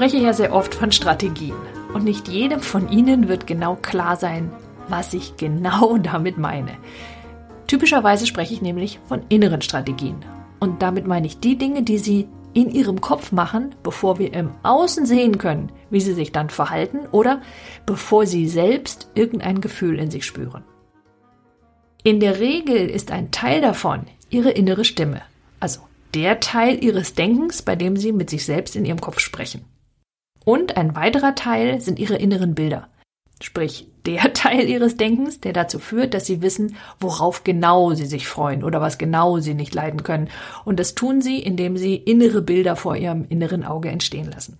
spreche 0.00 0.16
ja 0.16 0.32
sehr 0.32 0.54
oft 0.54 0.74
von 0.74 0.92
Strategien 0.92 1.52
und 1.92 2.04
nicht 2.04 2.26
jedem 2.26 2.60
von 2.60 2.88
Ihnen 2.90 3.28
wird 3.28 3.46
genau 3.46 3.76
klar 3.76 4.16
sein, 4.16 4.50
was 4.88 5.12
ich 5.12 5.36
genau 5.36 5.98
damit 6.02 6.38
meine. 6.38 6.78
Typischerweise 7.66 8.26
spreche 8.26 8.54
ich 8.54 8.62
nämlich 8.62 8.98
von 9.06 9.20
inneren 9.28 9.60
Strategien 9.60 10.24
und 10.58 10.80
damit 10.80 11.06
meine 11.06 11.26
ich 11.26 11.40
die 11.40 11.58
Dinge, 11.58 11.82
die 11.82 11.98
Sie 11.98 12.28
in 12.54 12.70
Ihrem 12.70 13.02
Kopf 13.02 13.30
machen, 13.30 13.74
bevor 13.82 14.18
wir 14.18 14.32
im 14.32 14.52
Außen 14.62 15.04
sehen 15.04 15.36
können, 15.36 15.70
wie 15.90 16.00
Sie 16.00 16.14
sich 16.14 16.32
dann 16.32 16.48
verhalten 16.48 17.00
oder 17.12 17.42
bevor 17.84 18.24
Sie 18.24 18.48
selbst 18.48 19.10
irgendein 19.14 19.60
Gefühl 19.60 19.98
in 19.98 20.10
sich 20.10 20.24
spüren. 20.24 20.64
In 22.04 22.20
der 22.20 22.40
Regel 22.40 22.88
ist 22.88 23.10
ein 23.10 23.32
Teil 23.32 23.60
davon 23.60 24.06
Ihre 24.30 24.50
innere 24.50 24.86
Stimme, 24.86 25.20
also 25.60 25.80
der 26.14 26.40
Teil 26.40 26.82
Ihres 26.82 27.12
Denkens, 27.12 27.60
bei 27.60 27.76
dem 27.76 27.98
Sie 27.98 28.12
mit 28.12 28.30
sich 28.30 28.46
selbst 28.46 28.76
in 28.76 28.86
Ihrem 28.86 29.02
Kopf 29.02 29.18
sprechen. 29.18 29.66
Und 30.44 30.76
ein 30.76 30.94
weiterer 30.94 31.34
Teil 31.34 31.80
sind 31.80 31.98
ihre 31.98 32.16
inneren 32.16 32.54
Bilder. 32.54 32.88
Sprich, 33.42 33.88
der 34.06 34.32
Teil 34.34 34.68
ihres 34.68 34.96
Denkens, 34.96 35.40
der 35.40 35.52
dazu 35.52 35.78
führt, 35.78 36.14
dass 36.14 36.26
sie 36.26 36.42
wissen, 36.42 36.76
worauf 36.98 37.44
genau 37.44 37.94
sie 37.94 38.06
sich 38.06 38.26
freuen 38.26 38.64
oder 38.64 38.80
was 38.80 38.98
genau 38.98 39.38
sie 39.38 39.54
nicht 39.54 39.74
leiden 39.74 40.02
können. 40.02 40.28
Und 40.64 40.78
das 40.80 40.94
tun 40.94 41.20
sie, 41.20 41.38
indem 41.38 41.76
sie 41.76 41.96
innere 41.96 42.42
Bilder 42.42 42.76
vor 42.76 42.96
ihrem 42.96 43.24
inneren 43.28 43.64
Auge 43.64 43.88
entstehen 43.88 44.30
lassen. 44.30 44.58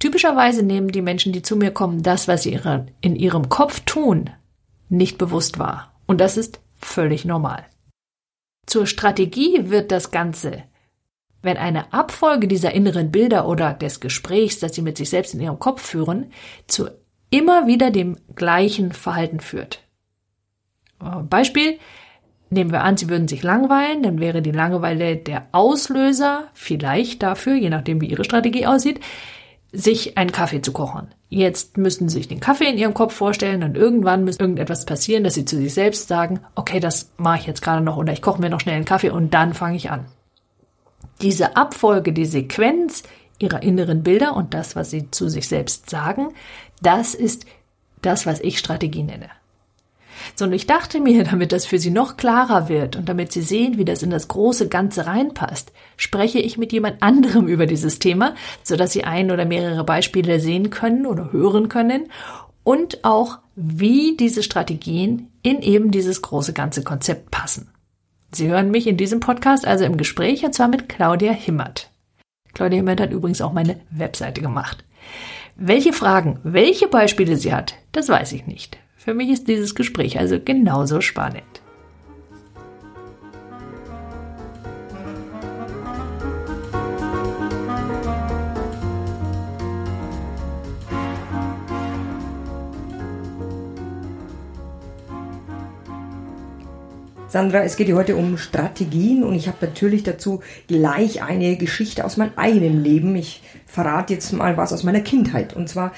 Typischerweise 0.00 0.62
nehmen 0.62 0.88
die 0.88 1.02
Menschen, 1.02 1.32
die 1.32 1.42
zu 1.42 1.56
mir 1.56 1.72
kommen, 1.72 2.02
das, 2.02 2.28
was 2.28 2.44
sie 2.44 2.58
in 3.00 3.16
ihrem 3.16 3.48
Kopf 3.48 3.80
tun, 3.80 4.30
nicht 4.88 5.18
bewusst 5.18 5.58
wahr. 5.58 5.92
Und 6.06 6.20
das 6.20 6.36
ist 6.36 6.60
völlig 6.76 7.24
normal. 7.24 7.66
Zur 8.66 8.86
Strategie 8.86 9.70
wird 9.70 9.90
das 9.90 10.10
Ganze 10.10 10.62
wenn 11.42 11.56
eine 11.56 11.92
Abfolge 11.92 12.48
dieser 12.48 12.72
inneren 12.72 13.10
Bilder 13.10 13.46
oder 13.48 13.72
des 13.72 14.00
Gesprächs, 14.00 14.58
das 14.58 14.74
Sie 14.74 14.82
mit 14.82 14.96
sich 14.96 15.10
selbst 15.10 15.34
in 15.34 15.40
Ihrem 15.40 15.58
Kopf 15.58 15.82
führen, 15.82 16.32
zu 16.66 16.88
immer 17.30 17.66
wieder 17.66 17.90
dem 17.90 18.16
gleichen 18.34 18.92
Verhalten 18.92 19.40
führt. 19.40 19.82
Äh, 21.02 21.22
Beispiel, 21.22 21.78
nehmen 22.50 22.72
wir 22.72 22.82
an, 22.82 22.96
Sie 22.96 23.08
würden 23.08 23.28
sich 23.28 23.42
langweilen, 23.42 24.02
dann 24.02 24.20
wäre 24.20 24.42
die 24.42 24.52
Langeweile 24.52 25.16
der 25.16 25.46
Auslöser 25.52 26.48
vielleicht 26.54 27.22
dafür, 27.22 27.54
je 27.54 27.70
nachdem 27.70 28.00
wie 28.00 28.06
Ihre 28.06 28.24
Strategie 28.24 28.66
aussieht, 28.66 29.00
sich 29.70 30.16
einen 30.16 30.32
Kaffee 30.32 30.62
zu 30.62 30.72
kochen. 30.72 31.08
Jetzt 31.28 31.76
müssen 31.76 32.08
Sie 32.08 32.16
sich 32.16 32.28
den 32.28 32.40
Kaffee 32.40 32.70
in 32.70 32.78
Ihrem 32.78 32.94
Kopf 32.94 33.14
vorstellen 33.14 33.62
und 33.62 33.76
irgendwann 33.76 34.24
muss 34.24 34.38
irgendetwas 34.38 34.86
passieren, 34.86 35.24
dass 35.24 35.34
Sie 35.34 35.44
zu 35.44 35.56
sich 35.56 35.74
selbst 35.74 36.08
sagen, 36.08 36.40
okay, 36.54 36.80
das 36.80 37.12
mache 37.18 37.40
ich 37.40 37.46
jetzt 37.46 37.60
gerade 37.60 37.84
noch 37.84 37.98
oder 37.98 38.12
ich 38.14 38.22
koche 38.22 38.40
mir 38.40 38.48
noch 38.48 38.60
schnell 38.60 38.76
einen 38.76 38.86
Kaffee 38.86 39.10
und 39.10 39.34
dann 39.34 39.52
fange 39.52 39.76
ich 39.76 39.90
an. 39.90 40.06
Diese 41.20 41.56
Abfolge, 41.56 42.12
die 42.12 42.26
Sequenz 42.26 43.02
ihrer 43.38 43.62
inneren 43.62 44.02
Bilder 44.02 44.36
und 44.36 44.54
das, 44.54 44.76
was 44.76 44.90
sie 44.90 45.10
zu 45.10 45.28
sich 45.28 45.48
selbst 45.48 45.90
sagen, 45.90 46.28
das 46.82 47.14
ist 47.14 47.46
das, 48.02 48.26
was 48.26 48.40
ich 48.40 48.58
Strategie 48.58 49.02
nenne. 49.02 49.28
So, 50.34 50.44
und 50.44 50.52
ich 50.52 50.66
dachte 50.66 51.00
mir, 51.00 51.24
damit 51.30 51.52
das 51.52 51.66
für 51.66 51.78
Sie 51.78 51.90
noch 51.90 52.16
klarer 52.16 52.68
wird 52.68 52.96
und 52.96 53.08
damit 53.08 53.32
Sie 53.32 53.42
sehen, 53.42 53.78
wie 53.78 53.84
das 53.84 54.02
in 54.02 54.10
das 54.10 54.28
große 54.28 54.68
Ganze 54.68 55.06
reinpasst, 55.06 55.72
spreche 55.96 56.38
ich 56.38 56.58
mit 56.58 56.72
jemand 56.72 57.02
anderem 57.02 57.46
über 57.46 57.66
dieses 57.66 57.98
Thema, 57.98 58.34
sodass 58.62 58.92
Sie 58.92 59.04
ein 59.04 59.30
oder 59.30 59.44
mehrere 59.44 59.84
Beispiele 59.84 60.40
sehen 60.40 60.70
können 60.70 61.06
oder 61.06 61.32
hören 61.32 61.68
können 61.68 62.08
und 62.64 63.04
auch, 63.04 63.38
wie 63.56 64.16
diese 64.16 64.42
Strategien 64.42 65.30
in 65.42 65.62
eben 65.62 65.90
dieses 65.90 66.22
große 66.22 66.52
ganze 66.52 66.84
Konzept 66.84 67.30
passen. 67.30 67.70
Sie 68.30 68.48
hören 68.48 68.70
mich 68.70 68.86
in 68.86 68.96
diesem 68.96 69.20
Podcast 69.20 69.66
also 69.66 69.84
im 69.84 69.96
Gespräch 69.96 70.44
und 70.44 70.54
zwar 70.54 70.68
mit 70.68 70.88
Claudia 70.88 71.32
Himmert. 71.32 71.90
Claudia 72.52 72.76
Himmert 72.76 73.00
hat 73.00 73.12
übrigens 73.12 73.40
auch 73.40 73.52
meine 73.52 73.80
Webseite 73.90 74.42
gemacht. 74.42 74.84
Welche 75.56 75.92
Fragen, 75.92 76.38
welche 76.42 76.88
Beispiele 76.88 77.36
sie 77.36 77.54
hat, 77.54 77.74
das 77.92 78.08
weiß 78.08 78.32
ich 78.32 78.46
nicht. 78.46 78.78
Für 78.96 79.14
mich 79.14 79.30
ist 79.30 79.48
dieses 79.48 79.74
Gespräch 79.74 80.18
also 80.18 80.38
genauso 80.38 81.00
spannend. 81.00 81.62
Sandra, 97.30 97.62
es 97.62 97.76
geht 97.76 97.88
hier 97.88 97.96
heute 97.96 98.16
um 98.16 98.38
Strategien 98.38 99.22
und 99.22 99.34
ich 99.34 99.48
habe 99.48 99.58
natürlich 99.60 100.02
dazu 100.02 100.40
gleich 100.66 101.22
eine 101.22 101.58
Geschichte 101.58 102.06
aus 102.06 102.16
meinem 102.16 102.32
eigenen 102.36 102.82
Leben. 102.82 103.14
Ich 103.16 103.42
verrate 103.66 104.14
jetzt 104.14 104.32
mal 104.32 104.56
was 104.56 104.72
aus 104.72 104.82
meiner 104.82 105.02
Kindheit. 105.02 105.54
Und 105.54 105.68
zwar, 105.68 105.92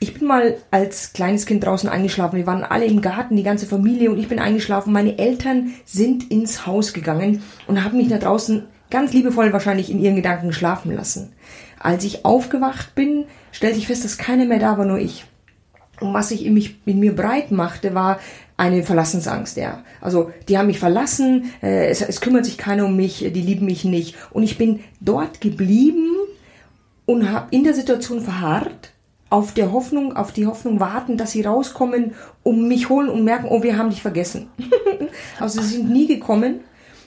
ich 0.00 0.12
bin 0.12 0.26
mal 0.26 0.56
als 0.72 1.12
kleines 1.12 1.46
Kind 1.46 1.62
draußen 1.62 1.88
eingeschlafen. 1.88 2.36
Wir 2.36 2.48
waren 2.48 2.64
alle 2.64 2.84
im 2.84 3.00
Garten, 3.00 3.36
die 3.36 3.44
ganze 3.44 3.66
Familie 3.66 4.10
und 4.10 4.18
ich 4.18 4.26
bin 4.26 4.40
eingeschlafen. 4.40 4.92
Meine 4.92 5.18
Eltern 5.18 5.72
sind 5.84 6.32
ins 6.32 6.66
Haus 6.66 6.92
gegangen 6.92 7.44
und 7.68 7.84
haben 7.84 7.96
mich 7.96 8.08
da 8.08 8.18
draußen 8.18 8.64
ganz 8.90 9.12
liebevoll 9.12 9.52
wahrscheinlich 9.52 9.88
in 9.88 10.00
ihren 10.00 10.16
Gedanken 10.16 10.52
schlafen 10.52 10.92
lassen. 10.92 11.32
Als 11.78 12.02
ich 12.02 12.24
aufgewacht 12.24 12.96
bin, 12.96 13.26
stellte 13.52 13.78
ich 13.78 13.86
fest, 13.86 14.04
dass 14.04 14.18
keiner 14.18 14.46
mehr 14.46 14.58
da 14.58 14.78
war, 14.78 14.84
nur 14.84 14.98
ich. 14.98 15.26
Und 16.00 16.12
was 16.12 16.30
sich 16.30 16.44
in, 16.44 16.54
mich, 16.54 16.76
in 16.86 17.00
mir 17.00 17.14
breit 17.14 17.50
machte, 17.50 17.94
war 17.94 18.18
eine 18.56 18.82
Verlassensangst, 18.82 19.56
ja. 19.56 19.82
Also 20.00 20.32
die 20.48 20.58
haben 20.58 20.68
mich 20.68 20.78
verlassen, 20.78 21.52
äh, 21.62 21.88
es, 21.88 22.02
es 22.02 22.20
kümmert 22.20 22.44
sich 22.44 22.58
keiner 22.58 22.86
um 22.86 22.96
mich, 22.96 23.18
die 23.18 23.42
lieben 23.42 23.66
mich 23.66 23.84
nicht. 23.84 24.16
Und 24.30 24.42
ich 24.42 24.58
bin 24.58 24.80
dort 25.00 25.40
geblieben 25.40 26.08
und 27.06 27.30
habe 27.30 27.48
in 27.50 27.64
der 27.64 27.74
Situation 27.74 28.20
verharrt, 28.20 28.92
auf 29.30 29.52
der 29.52 29.72
Hoffnung, 29.72 30.16
auf 30.16 30.32
die 30.32 30.46
Hoffnung 30.46 30.78
warten, 30.78 31.16
dass 31.16 31.32
sie 31.32 31.42
rauskommen, 31.42 32.14
um 32.44 32.68
mich 32.68 32.88
holen 32.88 33.08
und 33.08 33.24
merken, 33.24 33.48
oh, 33.50 33.64
wir 33.64 33.76
haben 33.76 33.90
dich 33.90 34.00
vergessen. 34.00 34.48
also 35.40 35.60
sie 35.60 35.76
sind 35.76 35.90
nie 35.90 36.06
gekommen. 36.06 36.60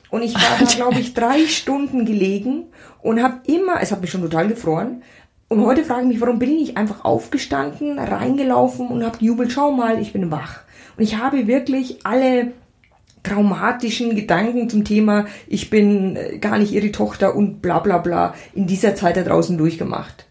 Und 0.10 0.24
ich 0.24 0.34
war 0.36 0.58
da, 0.60 0.66
glaube 0.76 1.00
ich, 1.00 1.14
drei 1.14 1.48
Stunden 1.48 2.06
gelegen 2.06 2.66
und 3.02 3.24
habe 3.24 3.40
immer, 3.46 3.82
es 3.82 3.92
hat 3.92 4.02
mich 4.02 4.12
schon 4.12 4.22
total 4.22 4.50
gefroren, 4.50 5.04
und 5.50 5.66
heute 5.66 5.84
frage 5.84 6.02
ich 6.02 6.08
mich, 6.08 6.22
warum 6.22 6.40
bin 6.40 6.52
ich 6.52 6.60
nicht 6.60 6.78
einfach 6.78 7.06
aufgestanden, 7.06 8.00
reingelaufen 8.00 8.88
und 8.88 9.04
habe 9.04 9.18
gejubelt, 9.18 9.52
schau 9.52 9.72
mal, 9.72 10.00
ich 10.02 10.14
bin 10.14 10.30
wach. 10.32 10.62
Und 10.98 11.04
ich 11.04 11.18
habe 11.18 11.48
wirklich 11.48 12.06
alle 12.06 12.54
traumatischen 13.24 14.16
Gedanken 14.16 14.70
zum 14.70 14.84
Thema, 14.84 15.26
ich 15.48 15.70
bin 15.70 16.16
äh, 16.16 16.38
gar 16.38 16.58
nicht 16.58 16.72
ihre 16.72 16.92
Tochter 16.92 17.36
und 17.36 17.62
bla 17.62 17.80
bla 17.80 17.98
bla 17.98 18.34
in 18.54 18.68
dieser 18.68 18.96
Zeit 18.96 19.18
da 19.18 19.24
draußen 19.24 19.58
durchgemacht. 19.58 20.26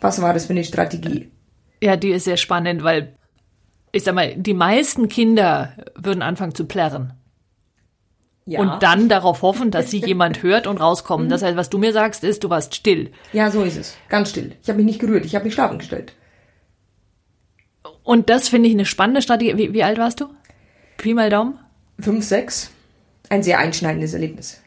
Was 0.00 0.20
war 0.20 0.32
das 0.32 0.46
für 0.46 0.52
eine 0.52 0.64
Strategie? 0.64 1.30
Ja, 1.82 1.96
die 1.96 2.10
ist 2.10 2.24
sehr 2.24 2.36
spannend, 2.36 2.82
weil 2.82 3.16
ich 3.92 4.02
sag 4.02 4.14
mal, 4.14 4.34
die 4.36 4.54
meisten 4.54 5.08
Kinder 5.08 5.72
würden 5.94 6.22
anfangen 6.22 6.54
zu 6.54 6.66
plärren. 6.66 7.12
Ja. 8.46 8.60
Und 8.60 8.82
dann 8.82 9.08
darauf 9.08 9.40
hoffen, 9.40 9.70
dass 9.70 9.90
sie 9.90 10.04
jemand 10.04 10.42
hört 10.42 10.66
und 10.66 10.78
rauskommen. 10.78 11.28
Das 11.34 11.42
heißt, 11.42 11.56
was 11.56 11.70
du 11.70 11.78
mir 11.78 11.92
sagst, 11.92 12.24
ist, 12.24 12.44
du 12.44 12.50
warst 12.50 12.74
still. 12.74 13.10
Ja, 13.32 13.50
so 13.50 13.62
ist 13.62 13.76
es. 13.76 13.96
Ganz 14.08 14.30
still. 14.30 14.52
Ich 14.62 14.68
habe 14.68 14.76
mich 14.76 14.86
nicht 14.86 15.00
gerührt. 15.00 15.24
Ich 15.24 15.34
habe 15.34 15.44
mich 15.44 15.54
schlafen 15.54 15.78
gestellt. 15.78 16.12
Und 18.02 18.28
das 18.28 18.48
finde 18.48 18.68
ich 18.68 18.74
eine 18.74 18.84
spannende 18.84 19.22
Strategie. 19.22 19.56
Wie, 19.56 19.72
wie 19.72 19.82
alt 19.82 19.98
warst 19.98 20.20
du? 20.20 20.26
Pi 20.98 21.14
mal 21.14 21.30
Daumen? 21.30 21.58
Fünf, 21.98 22.24
sechs. 22.24 22.70
Ein 23.30 23.42
sehr 23.42 23.58
einschneidendes 23.58 24.12
Erlebnis. 24.12 24.60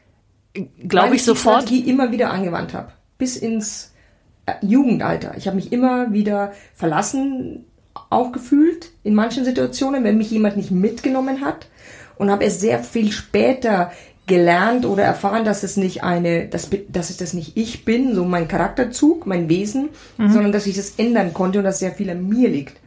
Glaube 0.87 1.09
ich, 1.09 1.21
ich 1.21 1.23
sofort. 1.23 1.69
Die 1.69 1.75
Strategie 1.75 1.89
immer 1.89 2.11
wieder 2.11 2.31
angewandt 2.31 2.73
habe. 2.73 2.91
Bis 3.19 3.37
ins 3.37 3.93
äh, 4.47 4.53
Jugendalter. 4.61 5.35
Ich 5.37 5.45
habe 5.45 5.55
mich 5.55 5.71
immer 5.71 6.11
wieder 6.11 6.53
verlassen 6.73 7.65
auch 8.09 8.31
gefühlt 8.31 8.91
in 9.03 9.15
manchen 9.15 9.45
Situationen, 9.45 10.03
wenn 10.03 10.17
mich 10.17 10.31
jemand 10.31 10.57
nicht 10.57 10.71
mitgenommen 10.71 11.41
hat 11.41 11.67
und 12.17 12.31
habe 12.31 12.45
es 12.45 12.59
sehr 12.59 12.83
viel 12.83 13.11
später 13.11 13.91
gelernt 14.27 14.85
oder 14.85 15.03
erfahren, 15.03 15.45
dass 15.45 15.63
es 15.63 15.77
nicht 15.77 16.03
eine, 16.03 16.47
dass, 16.47 16.69
dass 16.89 17.09
es 17.09 17.17
das 17.17 17.33
nicht 17.33 17.55
ich 17.55 17.85
bin, 17.85 18.13
so 18.13 18.25
mein 18.25 18.47
Charakterzug, 18.47 19.25
mein 19.25 19.47
Wesen, 19.49 19.89
mhm. 20.17 20.31
sondern 20.31 20.51
dass 20.51 20.67
ich 20.67 20.75
das 20.75 20.95
ändern 20.97 21.33
konnte 21.33 21.59
und 21.59 21.63
dass 21.63 21.79
sehr 21.79 21.93
viel 21.93 22.09
an 22.09 22.27
mir 22.27 22.49
liegt. 22.49 22.77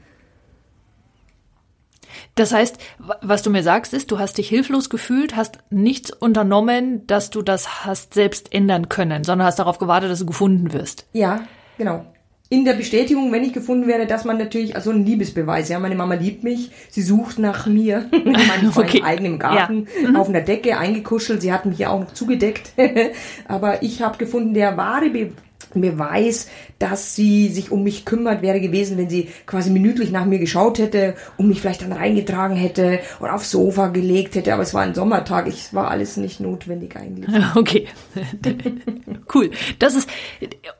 Das 2.34 2.52
heißt, 2.52 2.78
was 3.22 3.42
du 3.42 3.50
mir 3.50 3.62
sagst, 3.62 3.92
ist, 3.92 4.10
du 4.10 4.18
hast 4.18 4.38
dich 4.38 4.48
hilflos 4.48 4.88
gefühlt, 4.88 5.34
hast 5.34 5.58
nichts 5.70 6.10
unternommen, 6.10 7.06
dass 7.06 7.30
du 7.30 7.42
das 7.42 7.84
hast 7.84 8.14
selbst 8.14 8.52
ändern 8.52 8.88
können, 8.88 9.24
sondern 9.24 9.46
hast 9.46 9.58
darauf 9.58 9.78
gewartet, 9.78 10.10
dass 10.10 10.20
du 10.20 10.26
gefunden 10.26 10.72
wirst. 10.72 11.06
Ja, 11.12 11.40
genau 11.76 12.04
in 12.52 12.64
der 12.64 12.72
Bestätigung, 12.74 13.30
wenn 13.30 13.44
ich 13.44 13.52
gefunden 13.52 13.86
werde, 13.86 14.06
dass 14.06 14.24
man 14.24 14.36
natürlich, 14.36 14.74
also 14.74 14.90
ein 14.90 15.06
Liebesbeweis, 15.06 15.68
ja, 15.68 15.78
meine 15.78 15.94
Mama 15.94 16.14
liebt 16.14 16.42
mich, 16.42 16.72
sie 16.90 17.00
sucht 17.00 17.38
nach 17.38 17.66
mir, 17.66 18.06
in 18.12 18.32
meinem 18.32 18.72
okay. 18.76 19.02
eigenen 19.02 19.38
Garten, 19.38 19.86
ja. 20.02 20.10
mhm. 20.10 20.16
auf 20.16 20.28
einer 20.28 20.40
Decke 20.40 20.76
eingekuschelt, 20.76 21.40
sie 21.40 21.52
hat 21.52 21.64
mich 21.64 21.78
ja 21.78 21.90
auch 21.90 22.00
noch 22.00 22.12
zugedeckt, 22.12 22.72
aber 23.48 23.84
ich 23.84 24.02
habe 24.02 24.18
gefunden, 24.18 24.52
der 24.52 24.76
wahre 24.76 25.10
Be 25.10 25.30
mir 25.74 25.98
weiß, 25.98 26.48
dass 26.78 27.14
sie 27.14 27.48
sich 27.48 27.70
um 27.70 27.82
mich 27.82 28.04
kümmert, 28.04 28.42
wäre 28.42 28.60
gewesen, 28.60 28.96
wenn 28.98 29.08
sie 29.08 29.28
quasi 29.46 29.70
minütlich 29.70 30.10
nach 30.10 30.24
mir 30.24 30.38
geschaut 30.38 30.78
hätte 30.78 31.14
und 31.36 31.48
mich 31.48 31.60
vielleicht 31.60 31.82
dann 31.82 31.92
reingetragen 31.92 32.56
hätte 32.56 33.00
und 33.20 33.28
aufs 33.28 33.50
Sofa 33.50 33.88
gelegt 33.88 34.34
hätte. 34.34 34.52
Aber 34.52 34.62
es 34.62 34.74
war 34.74 34.82
ein 34.82 34.94
Sommertag, 34.94 35.46
es 35.46 35.72
war 35.74 35.90
alles 35.90 36.16
nicht 36.16 36.40
notwendig 36.40 36.96
eigentlich. 36.96 37.30
Okay, 37.54 37.88
cool. 39.34 39.50
Das 39.78 39.94
ist 39.94 40.08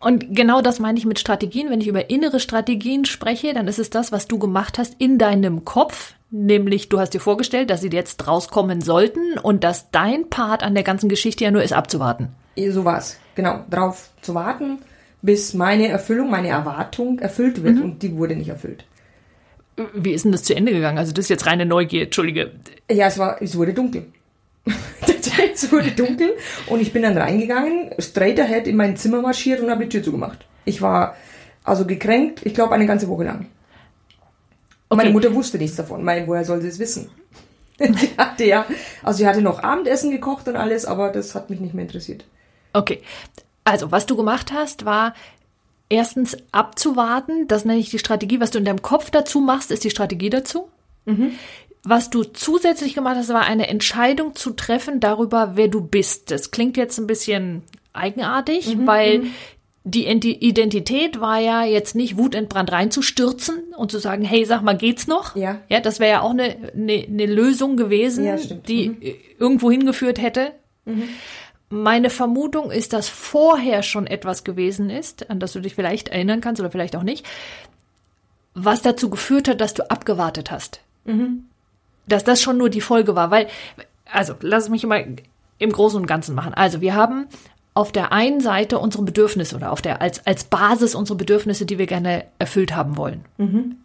und 0.01 0.35
genau 0.35 0.63
das 0.63 0.79
meine 0.79 0.99
ich 0.99 1.05
mit 1.05 1.19
Strategien. 1.19 1.69
Wenn 1.69 1.81
ich 1.81 1.89
über 1.89 2.11
innere 2.11 2.39
Strategien 2.39 3.05
spreche, 3.05 3.53
dann 3.55 3.67
ist 3.67 3.79
es 3.79 3.91
das, 3.91 4.13
was 4.13 4.29
du 4.29 4.39
gemacht 4.39 4.79
hast 4.79 4.95
in 4.99 5.19
deinem 5.19 5.65
Kopf. 5.65 6.15
Nämlich, 6.31 6.89
du 6.89 7.01
hast 7.01 7.11
dir 7.11 7.21
vorgestellt, 7.21 7.71
dass 7.71 7.81
sie 7.81 7.91
jetzt 7.91 8.27
rauskommen 8.27 8.81
sollten 8.81 9.39
und 9.43 9.65
dass 9.65 9.91
dein 9.91 10.31
Part 10.31 10.63
an 10.63 10.75
der 10.75 10.85
ganzen 10.85 11.09
Geschichte 11.09 11.45
ja 11.45 11.51
nur 11.51 11.63
ist 11.63 11.73
abzuwarten. 11.73 12.29
So 12.57 12.85
war's 12.85 13.19
genau, 13.41 13.65
darauf 13.71 14.11
zu 14.21 14.35
warten, 14.35 14.79
bis 15.23 15.55
meine 15.55 15.89
Erfüllung, 15.89 16.31
meine 16.31 16.49
Erwartung 16.49 17.19
erfüllt 17.19 17.63
wird. 17.63 17.77
Mhm. 17.77 17.83
Und 17.83 18.03
die 18.03 18.17
wurde 18.17 18.37
nicht 18.37 18.49
erfüllt. 18.49 18.85
Wie 19.95 20.13
ist 20.13 20.25
denn 20.25 20.33
das 20.33 20.43
zu 20.43 20.55
Ende 20.55 20.73
gegangen? 20.73 20.99
Also 20.99 21.13
das 21.13 21.27
ist 21.27 21.31
jetzt 21.31 21.47
reine 21.47 21.65
Neugier, 21.65 22.05
Entschuldige. 22.05 22.53
Ja, 22.91 23.07
es 23.07 23.19
war, 23.19 23.41
es 23.41 23.57
wurde 23.57 23.73
dunkel. 23.73 24.07
es 25.55 25.73
wurde 25.73 25.91
dunkel 25.93 26.37
und 26.67 26.83
ich 26.83 26.93
bin 26.93 27.03
dann 27.03 27.17
reingegangen, 27.17 27.91
straight 27.99 28.39
ahead 28.39 28.67
in 28.67 28.77
mein 28.77 28.97
Zimmer 28.99 29.23
marschiert 29.23 29.61
und 29.61 29.71
habe 29.71 29.85
die 29.85 29.89
Tür 29.89 30.03
zugemacht. 30.03 30.45
Ich 30.67 30.83
war 30.83 31.17
also 31.65 31.87
gekränkt, 31.87 32.45
ich 32.45 32.53
glaube 32.53 32.75
eine 32.75 32.87
ganze 32.87 33.09
Woche 33.09 33.25
lang. 33.25 33.39
Und 33.39 33.47
okay. 34.91 34.97
meine 34.97 35.11
Mutter 35.11 35.35
wusste 35.35 35.57
nichts 35.57 35.77
davon. 35.77 36.05
Meine, 36.05 36.27
woher 36.27 36.45
soll 36.45 36.61
sie 36.61 36.69
es 36.69 36.79
wissen? 36.79 37.11
sie 37.79 38.11
hatte 38.19 38.45
ja, 38.45 38.67
also 39.03 39.19
sie 39.19 39.27
hatte 39.27 39.41
noch 39.41 39.63
Abendessen 39.63 40.11
gekocht 40.11 40.47
und 40.49 40.57
alles, 40.57 40.85
aber 40.85 41.09
das 41.09 41.35
hat 41.35 41.49
mich 41.49 41.61
nicht 41.61 41.73
mehr 41.73 41.85
interessiert. 41.85 42.25
Okay. 42.73 43.03
Also, 43.65 43.91
was 43.91 44.07
du 44.07 44.17
gemacht 44.17 44.53
hast, 44.53 44.85
war 44.85 45.15
erstens 45.89 46.37
abzuwarten. 46.53 47.47
Das 47.49 47.65
nenne 47.65 47.79
ich 47.79 47.91
die 47.91 47.99
Strategie. 47.99 48.41
Was 48.41 48.51
du 48.51 48.59
in 48.59 48.65
deinem 48.65 48.83
Kopf 48.83 49.11
dazu 49.11 49.41
machst, 49.41 49.71
ist 49.71 49.85
die 49.85 49.91
Strategie 49.91 50.31
dazu. 50.31 50.69
Mhm. 51.05 51.33
Was 51.83 52.11
du 52.11 52.25
zusätzlich 52.25 52.95
gemacht 52.95 53.17
hast, 53.17 53.31
war 53.31 53.43
eine 53.43 53.69
Entscheidung 53.69 54.35
zu 54.35 54.51
treffen 54.51 55.01
darüber, 55.01 55.53
wer 55.55 55.69
du 55.69 55.81
bist. 55.81 56.31
Das 56.31 56.51
klingt 56.51 56.77
jetzt 56.77 56.99
ein 56.99 57.07
bisschen 57.07 57.63
eigenartig, 57.93 58.77
mhm, 58.77 58.87
weil 58.87 59.19
mhm. 59.21 59.33
die 59.85 60.07
Identität 60.07 61.21
war 61.21 61.39
ja 61.39 61.65
jetzt 61.65 61.95
nicht 61.95 62.19
wutentbrannt 62.19 62.71
reinzustürzen 62.71 63.75
und 63.77 63.91
zu 63.91 63.99
sagen, 63.99 64.25
hey, 64.25 64.45
sag 64.45 64.63
mal, 64.63 64.77
geht's 64.77 65.07
noch? 65.07 65.37
Ja. 65.37 65.63
Ja, 65.69 65.81
das 65.81 66.01
wäre 66.01 66.11
ja 66.11 66.21
auch 66.21 66.31
eine, 66.31 66.55
eine, 66.75 67.07
eine 67.09 67.27
Lösung 67.27 67.79
gewesen, 67.79 68.27
ja, 68.27 68.37
die 68.37 68.91
mhm. 68.91 69.03
irgendwo 69.39 69.71
hingeführt 69.71 70.21
hätte. 70.21 70.53
Mhm. 70.85 71.09
Meine 71.71 72.11
Vermutung 72.11 72.73
ist, 72.73 72.93
dass 72.93 73.09
vorher 73.09 73.83
schon 73.85 74.09
etwas 74.09 74.43
gewesen 74.43 74.91
ist, 74.91 75.31
an 75.31 75.39
das 75.39 75.53
du 75.53 75.61
dich 75.61 75.77
vielleicht 75.77 76.09
erinnern 76.09 76.41
kannst 76.41 76.61
oder 76.61 76.71
vielleicht 76.71 76.97
auch 76.97 77.05
nicht, 77.05 77.25
was 78.55 78.83
dazu 78.83 79.09
geführt 79.09 79.49
hat, 79.49 79.61
dass 79.61 79.75
du 79.75 79.89
abgewartet 79.89 80.51
hast. 80.51 80.81
Mhm. 81.05 81.45
Dass 82.09 82.25
das 82.25 82.43
schon 82.43 82.59
nur 82.59 82.71
die 82.71 82.81
Folge 82.81 83.15
war, 83.15 83.31
weil, 83.31 83.47
also 84.05 84.35
lass 84.41 84.69
mich 84.69 84.85
mal 84.85 85.17
im 85.59 85.73
Großen 85.73 86.01
und 86.01 86.07
Ganzen 86.07 86.35
machen. 86.35 86.55
Also 86.55 86.81
wir 86.81 86.95
haben 86.95 87.29
auf 87.75 87.93
der 87.93 88.13
einen 88.13 88.41
Seite 88.41 88.81
unsere 88.81 89.05
Bedürfnisse 89.05 89.55
oder 89.55 89.71
auf 89.71 89.81
der 89.81 90.03
als 90.03 90.27
als 90.27 90.45
Basis 90.45 90.97
unsere 90.97 91.17
Bedürfnisse, 91.17 91.67
die 91.67 91.79
wir 91.79 91.87
gerne 91.87 92.25
erfüllt 92.41 92.75
haben 92.75 92.97
wollen. 92.97 93.25
Mhm. 93.39 93.77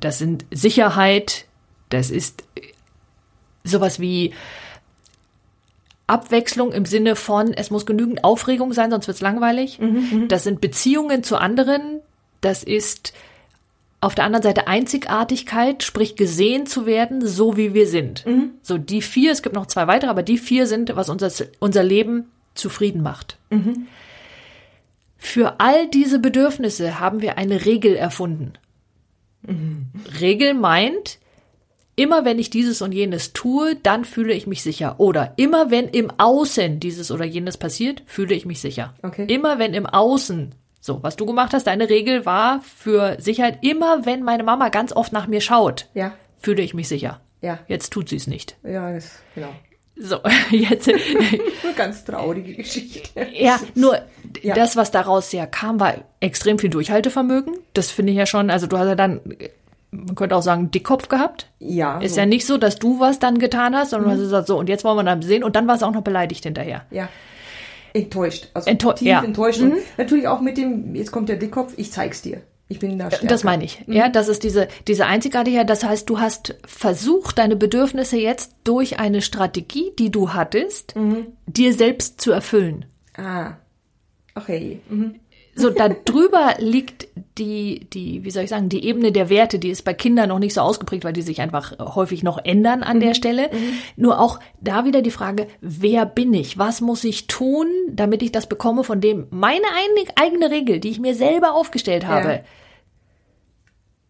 Das 0.00 0.18
sind 0.18 0.44
Sicherheit, 0.50 1.44
das 1.88 2.10
ist 2.10 2.42
sowas 3.62 4.00
wie 4.00 4.32
Abwechslung 6.12 6.72
im 6.72 6.84
Sinne 6.84 7.16
von, 7.16 7.52
es 7.54 7.70
muss 7.70 7.86
genügend 7.86 8.22
Aufregung 8.22 8.72
sein, 8.72 8.90
sonst 8.90 9.06
wird 9.06 9.16
es 9.16 9.22
langweilig. 9.22 9.78
Mhm, 9.78 10.08
mhm, 10.10 10.28
das 10.28 10.44
sind 10.44 10.60
Beziehungen 10.60 11.22
zu 11.22 11.38
anderen. 11.38 12.00
Das 12.40 12.62
ist 12.62 13.14
auf 14.02 14.14
der 14.14 14.24
anderen 14.24 14.42
Seite 14.42 14.66
Einzigartigkeit, 14.66 15.82
sprich 15.82 16.16
gesehen 16.16 16.66
zu 16.66 16.86
werden, 16.86 17.26
so 17.26 17.56
wie 17.56 17.72
wir 17.72 17.86
sind. 17.86 18.26
Mhm. 18.26 18.50
So 18.60 18.76
die 18.76 19.00
vier, 19.00 19.32
es 19.32 19.42
gibt 19.42 19.54
noch 19.54 19.66
zwei 19.66 19.86
weitere, 19.86 20.10
aber 20.10 20.22
die 20.22 20.38
vier 20.38 20.66
sind, 20.66 20.94
was 20.96 21.08
unser, 21.08 21.30
unser 21.60 21.82
Leben 21.82 22.26
zufrieden 22.54 23.02
macht. 23.02 23.38
Mhm. 23.50 23.86
Für 25.16 25.60
all 25.60 25.88
diese 25.88 26.18
Bedürfnisse 26.18 26.98
haben 26.98 27.22
wir 27.22 27.38
eine 27.38 27.64
Regel 27.64 27.94
erfunden. 27.94 28.54
Mhm. 29.42 29.86
Regel 30.20 30.54
meint, 30.54 31.18
Immer 31.94 32.24
wenn 32.24 32.38
ich 32.38 32.48
dieses 32.48 32.80
und 32.80 32.92
jenes 32.92 33.32
tue, 33.32 33.76
dann 33.76 34.04
fühle 34.04 34.32
ich 34.32 34.46
mich 34.46 34.62
sicher. 34.62 34.94
Oder 34.98 35.34
immer 35.36 35.70
wenn 35.70 35.88
im 35.88 36.10
Außen 36.10 36.80
dieses 36.80 37.10
oder 37.10 37.24
jenes 37.24 37.58
passiert, 37.58 38.02
fühle 38.06 38.34
ich 38.34 38.46
mich 38.46 38.60
sicher. 38.60 38.94
Okay. 39.02 39.26
Immer 39.28 39.58
wenn 39.58 39.74
im 39.74 39.86
Außen, 39.86 40.54
so, 40.80 41.02
was 41.02 41.16
du 41.16 41.26
gemacht 41.26 41.52
hast, 41.52 41.66
deine 41.66 41.90
Regel 41.90 42.24
war 42.24 42.62
für 42.62 43.20
Sicherheit, 43.20 43.58
immer 43.62 44.06
wenn 44.06 44.22
meine 44.22 44.42
Mama 44.42 44.70
ganz 44.70 44.92
oft 44.92 45.12
nach 45.12 45.26
mir 45.26 45.42
schaut, 45.42 45.88
ja. 45.92 46.14
fühle 46.38 46.62
ich 46.62 46.72
mich 46.72 46.88
sicher. 46.88 47.20
Ja. 47.42 47.58
Jetzt 47.68 47.92
tut 47.92 48.08
sie 48.08 48.16
es 48.16 48.26
nicht. 48.26 48.56
Ja, 48.62 48.92
das, 48.92 49.18
genau. 49.34 49.52
So, 49.96 50.18
jetzt. 50.50 50.88
Eine 50.88 51.74
ganz 51.76 52.04
traurige 52.04 52.54
Geschichte. 52.54 53.26
Ja, 53.34 53.60
nur 53.74 53.98
ja. 54.42 54.54
das, 54.54 54.76
was 54.76 54.90
daraus 54.90 55.30
ja 55.32 55.44
kam, 55.44 55.78
war 55.78 55.96
extrem 56.20 56.58
viel 56.58 56.70
Durchhaltevermögen. 56.70 57.58
Das 57.74 57.90
finde 57.90 58.12
ich 58.12 58.18
ja 58.18 58.26
schon, 58.26 58.48
also 58.48 58.66
du 58.66 58.78
hast 58.78 58.88
ja 58.88 58.94
dann 58.94 59.20
man 59.92 60.14
könnte 60.14 60.34
auch 60.34 60.42
sagen, 60.42 60.70
Dickkopf 60.70 61.08
gehabt. 61.08 61.46
Ja. 61.58 62.00
Ist 62.00 62.14
so. 62.14 62.20
ja 62.20 62.26
nicht 62.26 62.46
so, 62.46 62.56
dass 62.56 62.78
du 62.78 62.98
was 62.98 63.18
dann 63.18 63.38
getan 63.38 63.76
hast, 63.76 63.90
sondern 63.90 64.08
mhm. 64.08 64.14
du 64.14 64.20
hast 64.20 64.26
gesagt, 64.26 64.46
so, 64.48 64.58
und 64.58 64.68
jetzt 64.68 64.84
wollen 64.84 64.96
wir 64.96 65.04
dann 65.04 65.22
sehen. 65.22 65.44
Und 65.44 65.54
dann 65.54 65.68
war 65.68 65.76
es 65.76 65.82
auch 65.82 65.92
noch 65.92 66.02
beleidigt 66.02 66.44
hinterher. 66.44 66.86
Ja. 66.90 67.08
Enttäuscht. 67.92 68.48
Also 68.54 68.70
Enttäu 68.70 68.94
tief 68.94 69.08
ja. 69.08 69.22
enttäuscht. 69.22 69.60
Mhm. 69.60 69.72
Und 69.72 69.82
natürlich 69.98 70.26
auch 70.26 70.40
mit 70.40 70.56
dem, 70.56 70.94
jetzt 70.94 71.12
kommt 71.12 71.28
der 71.28 71.36
Dickkopf, 71.36 71.74
ich 71.76 71.92
zeig's 71.92 72.22
dir. 72.22 72.40
Ich 72.68 72.78
bin 72.78 72.98
da 72.98 73.10
stärker. 73.10 73.26
Das 73.26 73.44
meine 73.44 73.64
ich. 73.64 73.86
Mhm. 73.86 73.92
Ja, 73.92 74.08
das 74.08 74.28
ist 74.28 74.44
diese, 74.44 74.66
diese 74.88 75.04
Einzigartigkeit. 75.04 75.68
Das 75.68 75.84
heißt, 75.84 76.08
du 76.08 76.18
hast 76.18 76.54
versucht, 76.66 77.36
deine 77.36 77.54
Bedürfnisse 77.54 78.16
jetzt 78.16 78.54
durch 78.64 78.98
eine 78.98 79.20
Strategie, 79.20 79.92
die 79.98 80.10
du 80.10 80.32
hattest, 80.32 80.96
mhm. 80.96 81.26
dir 81.46 81.74
selbst 81.74 82.18
zu 82.18 82.32
erfüllen. 82.32 82.86
Ah. 83.14 83.56
Okay. 84.34 84.80
Mhm 84.88 85.16
so 85.54 85.70
darüber 85.70 86.54
liegt 86.58 87.08
die, 87.36 87.86
die, 87.92 88.24
wie 88.24 88.30
soll 88.30 88.44
ich 88.44 88.50
sagen, 88.50 88.68
die 88.68 88.84
Ebene 88.84 89.12
der 89.12 89.28
Werte, 89.28 89.58
die 89.58 89.68
ist 89.68 89.82
bei 89.82 89.92
Kindern 89.92 90.30
noch 90.30 90.38
nicht 90.38 90.54
so 90.54 90.62
ausgeprägt, 90.62 91.04
weil 91.04 91.12
die 91.12 91.22
sich 91.22 91.40
einfach 91.40 91.78
häufig 91.78 92.22
noch 92.22 92.38
ändern 92.42 92.82
an 92.82 92.96
mhm. 92.96 93.00
der 93.00 93.14
Stelle. 93.14 93.50
Mhm. 93.52 93.74
Nur 93.96 94.18
auch 94.18 94.40
da 94.60 94.84
wieder 94.84 95.02
die 95.02 95.10
Frage, 95.10 95.46
wer 95.60 96.06
bin 96.06 96.32
ich? 96.32 96.56
Was 96.56 96.80
muss 96.80 97.04
ich 97.04 97.26
tun, 97.26 97.66
damit 97.90 98.22
ich 98.22 98.32
das 98.32 98.48
bekomme, 98.48 98.82
von 98.82 99.00
dem 99.00 99.26
meine 99.30 99.66
eigene 100.16 100.50
Regel, 100.50 100.80
die 100.80 100.90
ich 100.90 101.00
mir 101.00 101.14
selber 101.14 101.52
aufgestellt 101.52 102.06
habe, 102.06 102.28
ja. 102.28 102.40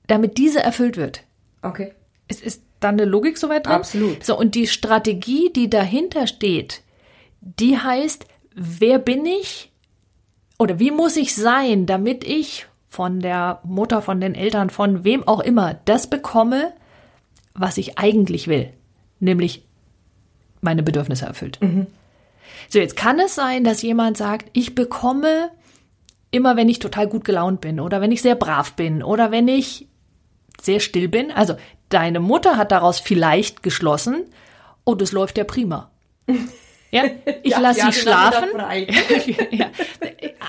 damit 0.07 0.39
diese 0.39 0.61
erfüllt 0.61 0.97
wird? 0.97 1.23
Okay. 1.63 1.93
Es 2.29 2.41
ist 2.41 2.63
dann 2.79 2.95
eine 2.95 3.05
Logik 3.05 3.37
soweit 3.37 3.67
drin? 3.67 3.75
Absolut. 3.75 4.25
So, 4.25 4.39
und 4.39 4.55
die 4.55 4.69
Strategie, 4.69 5.51
die 5.53 5.69
dahinter 5.69 6.27
steht, 6.29 6.83
die 7.41 7.79
heißt, 7.79 8.27
wer 8.55 8.99
bin 8.99 9.27
ich? 9.27 9.72
Oder 10.63 10.79
wie 10.79 10.93
muss 10.93 11.17
ich 11.17 11.35
sein, 11.35 11.87
damit 11.87 12.23
ich 12.23 12.67
von 12.89 13.19
der 13.19 13.59
Mutter, 13.65 14.01
von 14.01 14.21
den 14.21 14.37
Eltern, 14.37 14.71
von 14.71 15.03
wem 15.03 15.27
auch 15.27 15.41
immer 15.41 15.75
das 15.87 16.09
bekomme, 16.09 16.73
was 17.53 17.79
ich 17.79 17.99
eigentlich 17.99 18.47
will, 18.47 18.73
nämlich 19.19 19.65
meine 20.61 20.85
Bedürfnisse 20.85 21.27
erfüllt. 21.27 21.59
Mhm. 21.61 21.89
So, 22.69 22.79
jetzt 22.79 22.97
kann 22.97 23.19
es 23.19 23.35
sein, 23.35 23.65
dass 23.65 23.83
jemand 23.83 24.17
sagt, 24.17 24.51
ich 24.53 24.77
bekomme 24.77 25.51
immer, 26.31 26.55
wenn 26.57 26.69
ich 26.69 26.79
total 26.79 27.09
gut 27.09 27.25
gelaunt 27.25 27.61
bin 27.61 27.81
oder 27.81 28.01
wenn 28.01 28.13
ich 28.13 28.23
sehr 28.23 28.37
brav 28.37 28.75
bin 28.75 29.03
oder 29.03 29.33
wenn 29.33 29.49
ich 29.49 29.89
sehr 30.61 30.79
still 30.79 31.09
bin. 31.09 31.33
Also 31.33 31.57
deine 31.89 32.21
Mutter 32.21 32.57
hat 32.57 32.71
daraus 32.71 33.01
vielleicht 33.01 33.65
geschlossen, 33.65 34.27
oh, 34.85 34.95
das 34.95 35.11
läuft 35.11 35.39
ja 35.39 35.45
prima. 35.45 35.91
Ja, 36.93 37.05
ich 37.43 37.53
ja, 37.53 37.59
lasse 37.59 37.81
ja, 37.81 37.87
sie 37.91 38.01
schlafen. 38.01 38.49
ja. 39.51 39.71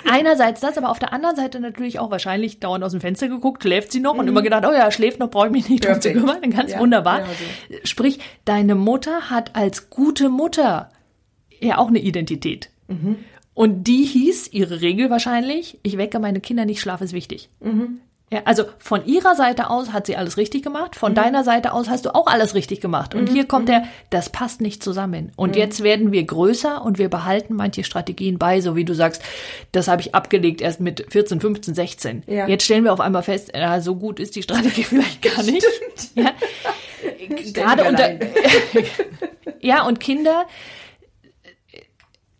Einerseits 0.05 0.59
das, 0.61 0.77
aber 0.77 0.89
auf 0.89 0.99
der 0.99 1.13
anderen 1.13 1.35
Seite 1.35 1.59
natürlich 1.59 1.99
auch 1.99 2.11
wahrscheinlich 2.11 2.59
dauernd 2.59 2.83
aus 2.83 2.91
dem 2.91 3.01
Fenster 3.01 3.29
geguckt, 3.29 3.63
schläft 3.63 3.91
sie 3.91 3.99
noch 3.99 4.13
mhm. 4.13 4.19
und 4.19 4.27
immer 4.27 4.41
gedacht, 4.41 4.65
oh 4.67 4.73
ja, 4.73 4.91
schläft 4.91 5.19
noch, 5.19 5.31
brauche 5.31 5.47
ich 5.47 5.51
mich 5.53 5.69
nicht 5.69 5.85
drum 5.85 6.01
zu 6.01 6.11
kümmern. 6.11 6.41
Ganz 6.51 6.77
wunderbar. 6.77 7.25
So. 7.25 7.77
Sprich, 7.85 8.19
deine 8.45 8.75
Mutter 8.75 9.29
hat 9.29 9.55
als 9.55 9.89
gute 9.89 10.29
Mutter 10.29 10.89
ja 11.59 11.77
auch 11.77 11.87
eine 11.87 11.99
Identität. 11.99 12.69
Mhm. 12.87 13.17
Und 13.53 13.87
die 13.87 14.03
hieß, 14.03 14.51
ihre 14.51 14.81
Regel 14.81 15.09
wahrscheinlich, 15.09 15.79
ich 15.83 15.97
wecke 15.97 16.19
meine 16.19 16.41
Kinder 16.41 16.65
nicht, 16.65 16.81
Schlaf 16.81 17.01
ist 17.01 17.13
wichtig. 17.13 17.49
Mhm. 17.59 18.01
Ja, 18.33 18.41
also 18.45 18.63
von 18.79 19.05
ihrer 19.05 19.35
Seite 19.35 19.69
aus 19.69 19.93
hat 19.93 20.07
sie 20.07 20.17
alles 20.17 20.37
richtig 20.37 20.63
gemacht, 20.63 20.95
von 20.95 21.11
mhm. 21.11 21.15
deiner 21.15 21.43
Seite 21.43 21.71
aus 21.73 21.87
hast 21.87 22.05
du 22.05 22.15
auch 22.15 22.25
alles 22.25 22.55
richtig 22.55 22.81
gemacht. 22.81 23.13
Und 23.13 23.29
mhm. 23.29 23.33
hier 23.33 23.47
kommt 23.47 23.65
mhm. 23.65 23.71
der, 23.71 23.83
das 24.09 24.29
passt 24.29 24.59
nicht 24.59 24.83
zusammen. 24.83 25.31
Und 25.35 25.51
mhm. 25.51 25.61
jetzt 25.61 25.83
werden 25.83 26.11
wir 26.11 26.23
größer 26.23 26.83
und 26.83 26.97
wir 26.97 27.09
behalten 27.09 27.53
manche 27.53 27.83
Strategien 27.83 28.39
bei, 28.39 28.59
so 28.59 28.75
wie 28.75 28.85
du 28.85 28.95
sagst, 28.95 29.21
das 29.71 29.87
habe 29.87 30.01
ich 30.01 30.15
abgelegt 30.15 30.61
erst 30.61 30.79
mit 30.79 31.05
14, 31.09 31.41
15, 31.41 31.75
16. 31.75 32.23
Ja. 32.25 32.47
Jetzt 32.47 32.63
stellen 32.65 32.83
wir 32.83 32.93
auf 32.93 33.01
einmal 33.01 33.23
fest, 33.23 33.51
ja, 33.55 33.79
so 33.81 33.95
gut 33.95 34.19
ist 34.19 34.35
die 34.35 34.41
Strategie 34.41 34.83
vielleicht 34.83 35.21
gar 35.21 35.43
nicht. 35.43 35.65
Ja. 36.15 36.31
Gerade 37.53 37.83
unter, 37.83 38.09
ja, 39.61 39.85
und 39.85 39.99
Kinder, 39.99 40.47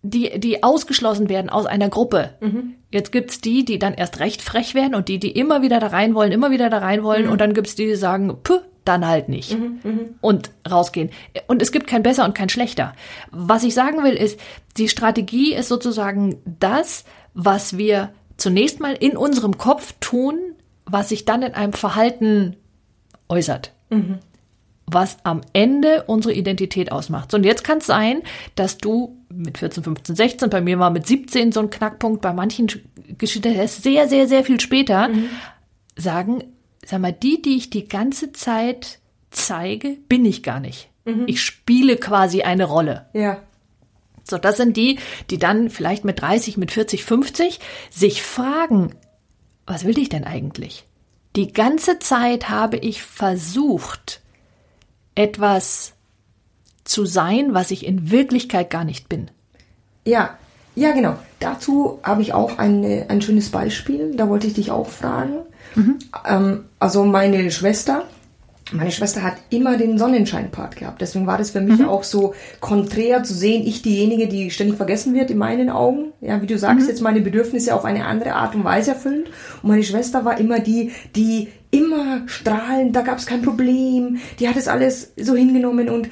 die, 0.04 0.38
die 0.40 0.64
ausgeschlossen 0.64 1.30
werden 1.30 1.50
aus 1.50 1.66
einer 1.66 1.90
Gruppe. 1.90 2.36
Mhm. 2.42 2.76
Jetzt 2.92 3.12
gibt's 3.12 3.40
die, 3.40 3.64
die 3.66 3.80
dann 3.80 3.94
erst 3.94 4.20
recht 4.20 4.42
frech 4.42 4.76
werden 4.76 4.96
und 4.96 5.08
die, 5.08 5.18
die 5.18 5.32
immer 5.32 5.62
wieder 5.62 5.80
da 5.80 5.88
rein 5.88 6.14
wollen, 6.14 6.34
immer 6.34 6.52
wieder 6.52 6.70
da 6.70 6.80
rein 6.80 7.00
Mhm. 7.00 7.04
wollen 7.06 7.28
und 7.30 7.40
dann 7.40 7.54
gibt's 7.54 7.76
die, 7.76 7.86
die 7.86 7.96
sagen, 7.96 8.38
puh, 8.44 8.60
dann 8.84 9.08
halt 9.08 9.30
nicht. 9.30 9.56
Und 10.20 10.52
rausgehen. 10.70 11.10
Und 11.48 11.62
es 11.62 11.72
gibt 11.72 11.88
kein 11.88 12.04
besser 12.04 12.26
und 12.26 12.36
kein 12.36 12.50
schlechter. 12.50 12.94
Was 13.32 13.64
ich 13.64 13.74
sagen 13.74 14.04
will, 14.04 14.14
ist, 14.14 14.38
die 14.76 14.90
Strategie 14.90 15.54
ist 15.54 15.70
sozusagen 15.70 16.42
das, 16.60 17.06
was 17.34 17.78
wir 17.78 18.10
zunächst 18.36 18.82
mal 18.82 18.94
in 18.94 19.16
unserem 19.16 19.58
Kopf 19.58 19.94
tun, 20.02 20.38
was 20.86 21.10
sich 21.10 21.24
dann 21.24 21.44
in 21.44 21.54
einem 21.54 21.72
Verhalten 21.72 22.58
äußert 23.30 23.72
was 24.86 25.18
am 25.24 25.42
Ende 25.54 26.04
unsere 26.08 26.34
Identität 26.34 26.92
ausmacht. 26.92 27.32
So, 27.32 27.38
und 27.38 27.44
jetzt 27.44 27.64
kann 27.64 27.80
es 27.80 27.86
sein, 27.86 28.22
dass 28.56 28.78
du 28.78 29.18
mit 29.36 29.58
14, 29.58 29.84
15, 29.84 30.16
16, 30.16 30.50
bei 30.50 30.62
mir 30.62 30.80
war 30.80 30.90
mit 30.90 31.08
17 31.08 31.52
so 31.52 31.60
ein 31.62 31.70
Knackpunkt, 31.70 32.22
bei 32.22 32.34
manchen 32.34 32.68
geschieht 33.18 33.46
das 33.46 33.54
erst 33.54 33.84
sehr, 33.84 34.08
sehr, 34.08 34.28
sehr 34.28 34.44
viel 34.44 34.60
später, 34.60 35.10
sagen, 35.96 36.44
sag 36.86 37.02
mal, 37.02 37.14
die, 37.14 37.42
die 37.42 37.56
ich 37.56 37.70
die 37.70 37.88
ganze 37.88 38.32
Zeit 38.34 39.00
zeige, 39.32 39.98
bin 40.08 40.26
ich 40.26 40.44
gar 40.44 40.60
nicht. 40.60 40.90
Ich 41.28 41.42
spiele 41.42 41.98
quasi 41.98 42.44
eine 42.44 42.66
Rolle. 42.66 43.08
Ja. 43.14 43.42
So, 44.24 44.38
das 44.38 44.58
sind 44.58 44.78
die, 44.78 45.00
die 45.30 45.38
dann 45.38 45.70
vielleicht 45.70 46.06
mit 46.06 46.22
30, 46.22 46.58
mit 46.58 46.72
40, 46.72 47.04
50 47.04 47.60
sich 47.90 48.24
fragen, 48.24 48.96
was 49.66 49.86
will 49.86 49.98
ich 49.98 50.10
denn 50.10 50.24
eigentlich? 50.24 50.86
Die 51.36 51.52
ganze 51.52 52.00
Zeit 52.00 52.50
habe 52.50 52.78
ich 52.78 53.02
versucht, 53.04 54.22
etwas 55.16 55.94
zu 56.84 57.06
sein, 57.06 57.54
was 57.54 57.72
ich 57.72 57.86
in 57.86 58.12
Wirklichkeit 58.12 58.70
gar 58.70 58.84
nicht 58.84 59.10
bin. 59.10 59.32
Ja, 60.06 60.38
ja, 60.76 60.92
genau. 60.92 61.16
Dazu 61.40 62.00
habe 62.04 62.22
ich 62.22 62.34
auch 62.34 62.58
eine, 62.58 63.06
ein 63.10 63.22
schönes 63.22 63.50
Beispiel. 63.50 64.16
Da 64.16 64.28
wollte 64.30 64.48
ich 64.48 64.54
dich 64.54 64.72
auch 64.72 64.90
fragen. 64.90 65.40
Ähm, 66.28 66.66
also 66.80 67.04
meine 67.04 67.52
Schwester, 67.52 68.06
meine 68.72 68.92
Schwester 68.92 69.22
hat 69.22 69.36
immer 69.50 69.78
den 69.78 69.98
Sonnenschein-Part 69.98 70.78
gehabt. 70.78 71.02
Deswegen 71.02 71.28
war 71.28 71.38
das 71.38 71.52
für 71.52 71.62
mich 71.62 71.84
auch 71.86 72.04
so 72.04 72.34
konträr 72.60 73.24
zu 73.24 73.34
sehen, 73.34 73.68
ich 73.68 73.82
diejenige, 73.82 74.28
die 74.28 74.50
ständig 74.52 74.78
vergessen 74.78 75.14
wird 75.14 75.30
in 75.30 75.38
meinen 75.38 75.70
Augen. 75.70 76.14
Ja, 76.22 76.42
wie 76.42 76.48
du 76.48 76.58
sagst, 76.58 76.88
jetzt 76.88 77.02
meine 77.02 77.22
Bedürfnisse 77.22 77.76
auf 77.76 77.86
eine 77.86 78.06
andere 78.06 78.34
Art 78.34 78.56
und 78.56 78.64
Weise 78.64 78.92
erfüllt. 78.92 79.28
Und 79.62 79.70
meine 79.70 79.84
Schwester 79.84 80.26
war 80.26 80.40
immer 80.40 80.60
die, 80.60 80.92
die 81.16 81.50
immer 81.72 82.22
strahlend, 82.28 82.96
da 82.96 83.02
gab 83.02 83.18
es 83.18 83.26
kein 83.26 83.42
Problem. 83.42 84.20
Die 84.40 84.48
hat 84.48 84.58
es 84.58 84.68
alles 84.68 85.14
so 85.18 85.36
hingenommen 85.36 85.90
und 85.90 86.08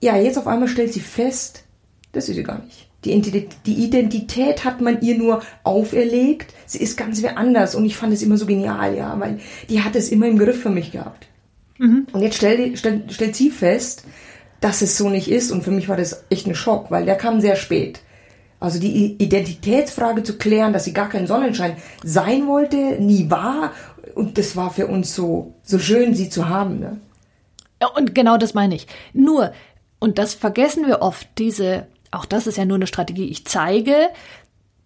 ja, 0.00 0.16
jetzt 0.16 0.38
auf 0.38 0.46
einmal 0.46 0.68
stellt 0.68 0.92
sie 0.92 1.00
fest, 1.00 1.64
das 2.12 2.28
ist 2.28 2.36
sie 2.36 2.42
gar 2.42 2.62
nicht. 2.62 2.88
Die 3.04 3.10
Identität, 3.10 3.56
die 3.64 3.84
Identität 3.84 4.64
hat 4.64 4.80
man 4.80 5.00
ihr 5.02 5.16
nur 5.16 5.42
auferlegt. 5.62 6.52
Sie 6.66 6.78
ist 6.78 6.96
ganz 6.96 7.22
wer 7.22 7.38
anders 7.38 7.74
und 7.74 7.84
ich 7.84 7.96
fand 7.96 8.12
es 8.12 8.22
immer 8.22 8.36
so 8.36 8.46
genial, 8.46 8.96
ja, 8.96 9.18
weil 9.20 9.38
die 9.68 9.82
hat 9.82 9.94
es 9.94 10.10
immer 10.10 10.26
im 10.26 10.38
Griff 10.38 10.60
für 10.60 10.70
mich 10.70 10.90
gehabt. 10.90 11.26
Und 12.12 12.22
jetzt 12.22 12.36
stellt, 12.36 12.78
stellt, 12.78 13.12
stellt 13.12 13.36
sie 13.36 13.50
fest, 13.50 14.04
dass 14.60 14.82
es 14.82 14.96
so 14.98 15.08
nicht 15.08 15.30
ist 15.30 15.52
und 15.52 15.62
für 15.62 15.70
mich 15.70 15.88
war 15.88 15.96
das 15.96 16.24
echt 16.28 16.48
ein 16.48 16.56
Schock, 16.56 16.90
weil 16.90 17.04
der 17.04 17.14
kam 17.14 17.40
sehr 17.40 17.54
spät. 17.54 18.00
Also 18.58 18.80
die 18.80 19.14
Identitätsfrage 19.22 20.24
zu 20.24 20.36
klären, 20.36 20.72
dass 20.72 20.84
sie 20.84 20.92
gar 20.92 21.08
kein 21.08 21.28
Sonnenschein 21.28 21.76
sein 22.02 22.48
wollte, 22.48 22.76
nie 23.00 23.30
war 23.30 23.72
und 24.16 24.36
das 24.36 24.56
war 24.56 24.72
für 24.72 24.88
uns 24.88 25.14
so 25.14 25.54
so 25.62 25.78
schön, 25.78 26.14
sie 26.16 26.28
zu 26.28 26.48
haben. 26.48 26.80
Ne? 26.80 26.98
Ja, 27.80 27.88
und 27.88 28.14
genau 28.14 28.36
das 28.36 28.54
meine 28.54 28.74
ich. 28.74 28.88
Nur, 29.12 29.52
und 29.98 30.18
das 30.18 30.34
vergessen 30.34 30.86
wir 30.86 31.02
oft, 31.02 31.26
diese, 31.38 31.86
auch 32.10 32.24
das 32.24 32.46
ist 32.46 32.58
ja 32.58 32.64
nur 32.64 32.76
eine 32.76 32.86
Strategie, 32.86 33.26
ich 33.26 33.46
zeige, 33.46 34.08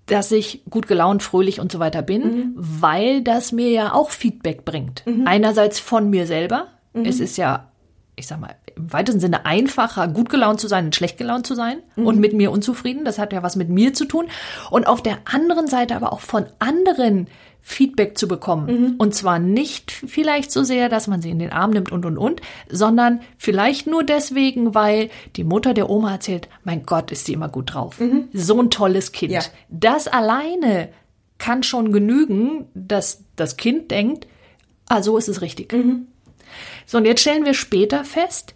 dass 0.07 0.33
ich 0.33 0.63
gut 0.69 0.89
gelaunt, 0.89 1.23
fröhlich 1.23 1.61
und 1.61 1.71
so 1.71 1.79
weiter 1.79 2.03
bin, 2.03 2.53
weil 2.57 3.23
das 3.23 3.53
mir 3.53 3.71
ja 3.71 3.95
auch 3.95 4.11
Feedback 4.11 4.65
bringt. 4.65 5.05
Einerseits 5.27 5.79
von 5.79 6.11
mir 6.11 6.27
selber. 6.27 6.69
Es 7.05 7.21
ist 7.21 7.39
ja, 7.39 7.71
ich 8.17 8.27
sag 8.27 8.41
mal, 8.41 8.55
im 8.77 8.93
weitesten 8.93 9.21
Sinne 9.21 9.47
einfacher, 9.47 10.09
gut 10.09 10.29
gelaunt 10.29 10.61
zu 10.61 10.69
sein 10.69 10.87
und 10.87 10.95
schlecht 10.95 11.19
gelaunt 11.19 11.47
zu 11.47 11.55
sein 11.55 11.79
und 11.97 12.19
mit 12.19 12.33
mir 12.33 12.51
unzufrieden. 12.51 13.05
Das 13.05 13.19
hat 13.19 13.33
ja 13.33 13.43
was 13.43 13.57
mit 13.57 13.69
mir 13.69 13.95
zu 13.95 14.05
tun. 14.05 14.27
Und 14.71 14.87
auf 14.87 15.03
der 15.03 15.19
anderen 15.25 15.69
Seite 15.69 15.95
aber 15.95 16.13
auch 16.13 16.21
von 16.21 16.47
anderen 16.59 17.29
Feedback 17.65 18.19
zu 18.19 18.27
bekommen. 18.27 18.97
Und 18.99 19.15
zwar 19.15 19.39
nicht 19.39 19.93
vielleicht 19.93 20.51
so 20.51 20.65
sehr, 20.65 20.89
dass 20.89 21.07
man 21.07 21.23
sie 21.23 21.31
in 21.31 21.39
den 21.39 21.53
Arm 21.53 21.71
nimmt 21.71 21.93
und, 21.93 22.05
und, 22.05 22.19
und, 22.19 22.41
sondern 22.69 23.21
vielleicht 23.39 23.87
nur 23.87 24.03
deswegen, 24.05 24.75
weil 24.75 25.11
die 25.37 25.45
Mutter 25.45 25.73
der 25.73 25.89
Oma 25.89 26.13
erzählt, 26.13 26.49
mein 26.65 26.85
Gott, 26.85 27.13
ist 27.13 27.27
sie 27.27 27.33
immer 27.33 27.49
gut 27.49 27.73
drauf. 27.73 27.99
So 28.33 28.61
ein 28.61 28.71
tolles 28.71 29.13
Kind. 29.13 29.33
Ja. 29.33 29.43
Das 29.71 30.09
alleine 30.09 30.89
kann 31.39 31.63
schon 31.63 31.93
genügen, 31.93 32.67
dass 32.75 33.25
das 33.37 33.57
Kind 33.57 33.91
denkt, 33.91 34.27
ah, 34.89 35.03
so 35.03 35.17
ist 35.17 35.29
es 35.29 35.41
richtig. 35.41 35.73
So, 36.87 36.99
und 36.99 37.05
jetzt 37.05 37.21
stellen 37.21 37.45
wir 37.45 37.55
später 37.55 38.05
fest, 38.05 38.55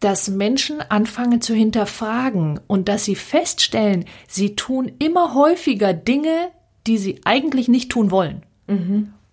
dass 0.00 0.28
Menschen 0.28 0.80
anfangen 0.80 1.40
zu 1.40 1.54
hinterfragen 1.54 2.60
und 2.66 2.88
dass 2.88 3.04
sie 3.04 3.16
feststellen, 3.16 4.04
sie 4.28 4.54
tun 4.54 4.92
immer 5.00 5.34
häufiger 5.34 5.92
Dinge, 5.92 6.50
die 6.88 6.98
sie 6.98 7.20
eigentlich 7.24 7.68
nicht 7.68 7.90
tun 7.90 8.10
wollen, 8.10 8.42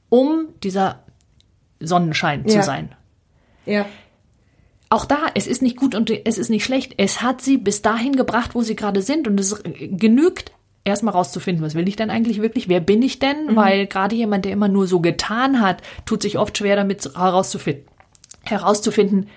um 0.09 0.47
dieser 0.63 1.03
Sonnenschein 1.79 2.47
zu 2.47 2.57
Ja. 2.57 2.63
sein. 2.63 2.93
Ja. 3.65 3.85
Auch 4.89 5.05
da, 5.05 5.17
es 5.33 5.47
ist 5.47 5.62
nicht 5.62 5.77
gut 5.77 5.95
und 5.95 6.09
es 6.25 6.38
ist 6.38 6.50
nicht 6.50 6.63
schlecht. 6.63 6.93
Es 6.97 7.21
hat 7.21 7.41
sie 7.41 7.57
bis 7.57 7.81
dahin 7.81 8.15
gebracht, 8.15 8.53
wo 8.53 8.62
sie 8.62 8.75
gerade 8.75 9.01
sind. 9.01 9.27
Und 9.27 9.39
es 9.39 9.62
genügt, 9.63 10.51
erstmal 10.83 11.13
rauszufinden, 11.15 11.65
was 11.65 11.74
will 11.74 11.88
ich 11.88 11.95
denn 11.95 12.12
eigentlich 12.12 12.41
wirklich? 12.41 12.69
Wer 12.69 12.79
bin 12.81 13.01
ich 13.01 13.17
denn? 13.19 13.55
Weil 13.55 13.88
gerade 13.88 14.15
jemand, 14.15 14.45
der 14.45 14.51
immer 14.51 14.67
nur 14.67 14.85
so 14.88 15.00
getan 15.00 15.59
hat, 15.59 15.81
tut 16.05 16.21
sich 16.21 16.38
oft 16.38 16.57
schwer 16.57 16.75
damit 16.75 17.09
herauszufinden. 17.15 17.85
Herauszufinden, 18.43 19.27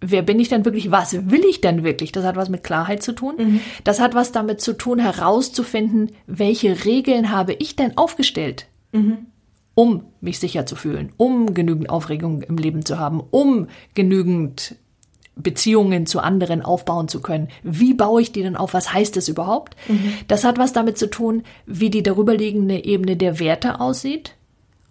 wer 0.00 0.22
bin 0.22 0.40
ich 0.40 0.48
denn 0.48 0.64
wirklich? 0.64 0.90
Was 0.90 1.14
will 1.30 1.44
ich 1.44 1.60
denn 1.60 1.84
wirklich? 1.84 2.12
Das 2.12 2.24
hat 2.24 2.36
was 2.36 2.48
mit 2.48 2.64
Klarheit 2.64 3.02
zu 3.02 3.12
tun. 3.12 3.36
Das 3.84 4.00
hat 4.00 4.14
was 4.14 4.32
damit 4.32 4.60
zu 4.60 4.72
tun, 4.72 4.98
herauszufinden, 4.98 6.12
welche 6.26 6.84
Regeln 6.84 7.30
habe 7.30 7.54
ich 7.54 7.76
denn 7.76 7.96
aufgestellt? 7.96 8.66
um 9.76 10.04
mich 10.22 10.38
sicher 10.38 10.64
zu 10.64 10.74
fühlen, 10.74 11.12
um 11.18 11.52
genügend 11.52 11.90
Aufregung 11.90 12.40
im 12.42 12.56
Leben 12.56 12.84
zu 12.84 12.98
haben, 12.98 13.22
um 13.30 13.68
genügend 13.94 14.74
Beziehungen 15.36 16.06
zu 16.06 16.20
anderen 16.20 16.62
aufbauen 16.62 17.08
zu 17.08 17.20
können. 17.20 17.48
Wie 17.62 17.92
baue 17.92 18.22
ich 18.22 18.32
die 18.32 18.42
denn 18.42 18.56
auf? 18.56 18.72
Was 18.72 18.94
heißt 18.94 19.16
das 19.16 19.28
überhaupt? 19.28 19.76
Das 20.28 20.44
hat 20.44 20.56
was 20.56 20.72
damit 20.72 20.96
zu 20.96 21.10
tun, 21.10 21.42
wie 21.66 21.90
die 21.90 22.02
darüberliegende 22.02 22.86
Ebene 22.86 23.18
der 23.18 23.38
Werte 23.38 23.78
aussieht. 23.78 24.34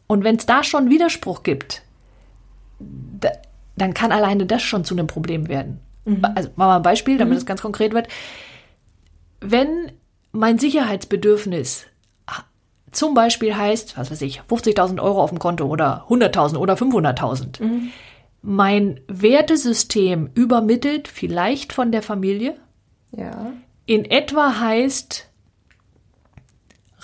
Und 0.05 0.23
wenn 0.23 0.35
es 0.35 0.45
da 0.45 0.63
schon 0.63 0.91
Widerspruch 0.91 1.41
gibt, 1.41 1.81
dann 3.77 3.93
kann 3.93 4.11
alleine 4.11 4.45
das 4.45 4.61
schon 4.61 4.83
zu 4.83 4.95
einem 4.95 5.07
Problem 5.07 5.47
werden. 5.47 5.79
Also 6.05 6.49
machen 6.49 6.57
wir 6.57 6.65
mal 6.65 6.75
ein 6.77 6.83
Beispiel, 6.83 7.17
damit 7.17 7.37
es 7.37 7.45
ganz 7.45 7.61
konkret 7.61 7.93
wird. 7.93 8.07
Wenn 9.41 9.91
mein 10.31 10.59
Sicherheitsbedürfnis 10.59 11.87
zum 12.91 13.13
Beispiel 13.13 13.55
heißt, 13.55 13.97
was 13.97 14.09
weiß 14.09 14.21
ich, 14.21 14.41
50.000 14.41 15.01
Euro 15.01 15.21
auf 15.21 15.29
dem 15.29 15.39
Konto 15.39 15.65
oder 15.65 16.05
100.000 16.09 16.57
oder 16.57 16.75
500.000. 16.75 17.59
Mein 18.41 19.01
Wertesystem 19.07 20.29
übermittelt 20.33 21.07
vielleicht 21.07 21.73
von 21.73 21.91
der 21.91 22.01
Familie. 22.01 22.55
Ja. 23.11 23.51
In 23.85 24.05
etwa 24.05 24.59
heißt, 24.59 25.29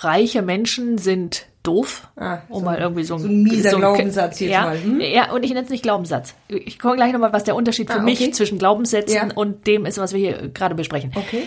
reiche 0.04 0.42
Menschen 0.42 0.98
sind 0.98 1.46
doof. 1.62 2.08
Ah, 2.16 2.38
um 2.48 2.58
so 2.60 2.64
mal 2.64 2.76
ein- 2.76 2.82
irgendwie 2.82 3.04
so, 3.04 3.18
so 3.18 3.28
ein 3.28 3.42
mieser 3.42 3.70
so 3.70 3.78
Glaubenssatz 3.78 4.40
jetzt 4.40 4.50
ja, 4.50 4.62
mal, 4.62 4.82
hm? 4.82 5.00
Ja, 5.00 5.32
und 5.32 5.44
ich 5.44 5.50
nenne 5.52 5.64
es 5.64 5.70
nicht 5.70 5.82
Glaubenssatz. 5.84 6.34
Ich 6.48 6.78
komme 6.78 6.96
gleich 6.96 7.12
nochmal, 7.12 7.32
was 7.32 7.44
der 7.44 7.54
Unterschied 7.54 7.90
für 7.90 8.00
Ah, 8.00 8.02
mich 8.02 8.20
okay. 8.20 8.32
zwischen 8.32 8.58
Glaubenssätzen 8.58 9.28
Ja. 9.30 9.34
und 9.34 9.66
dem 9.66 9.86
ist, 9.86 9.98
was 9.98 10.12
wir 10.12 10.18
hier 10.18 10.48
gerade 10.48 10.74
besprechen. 10.74 11.12
Okay. 11.14 11.44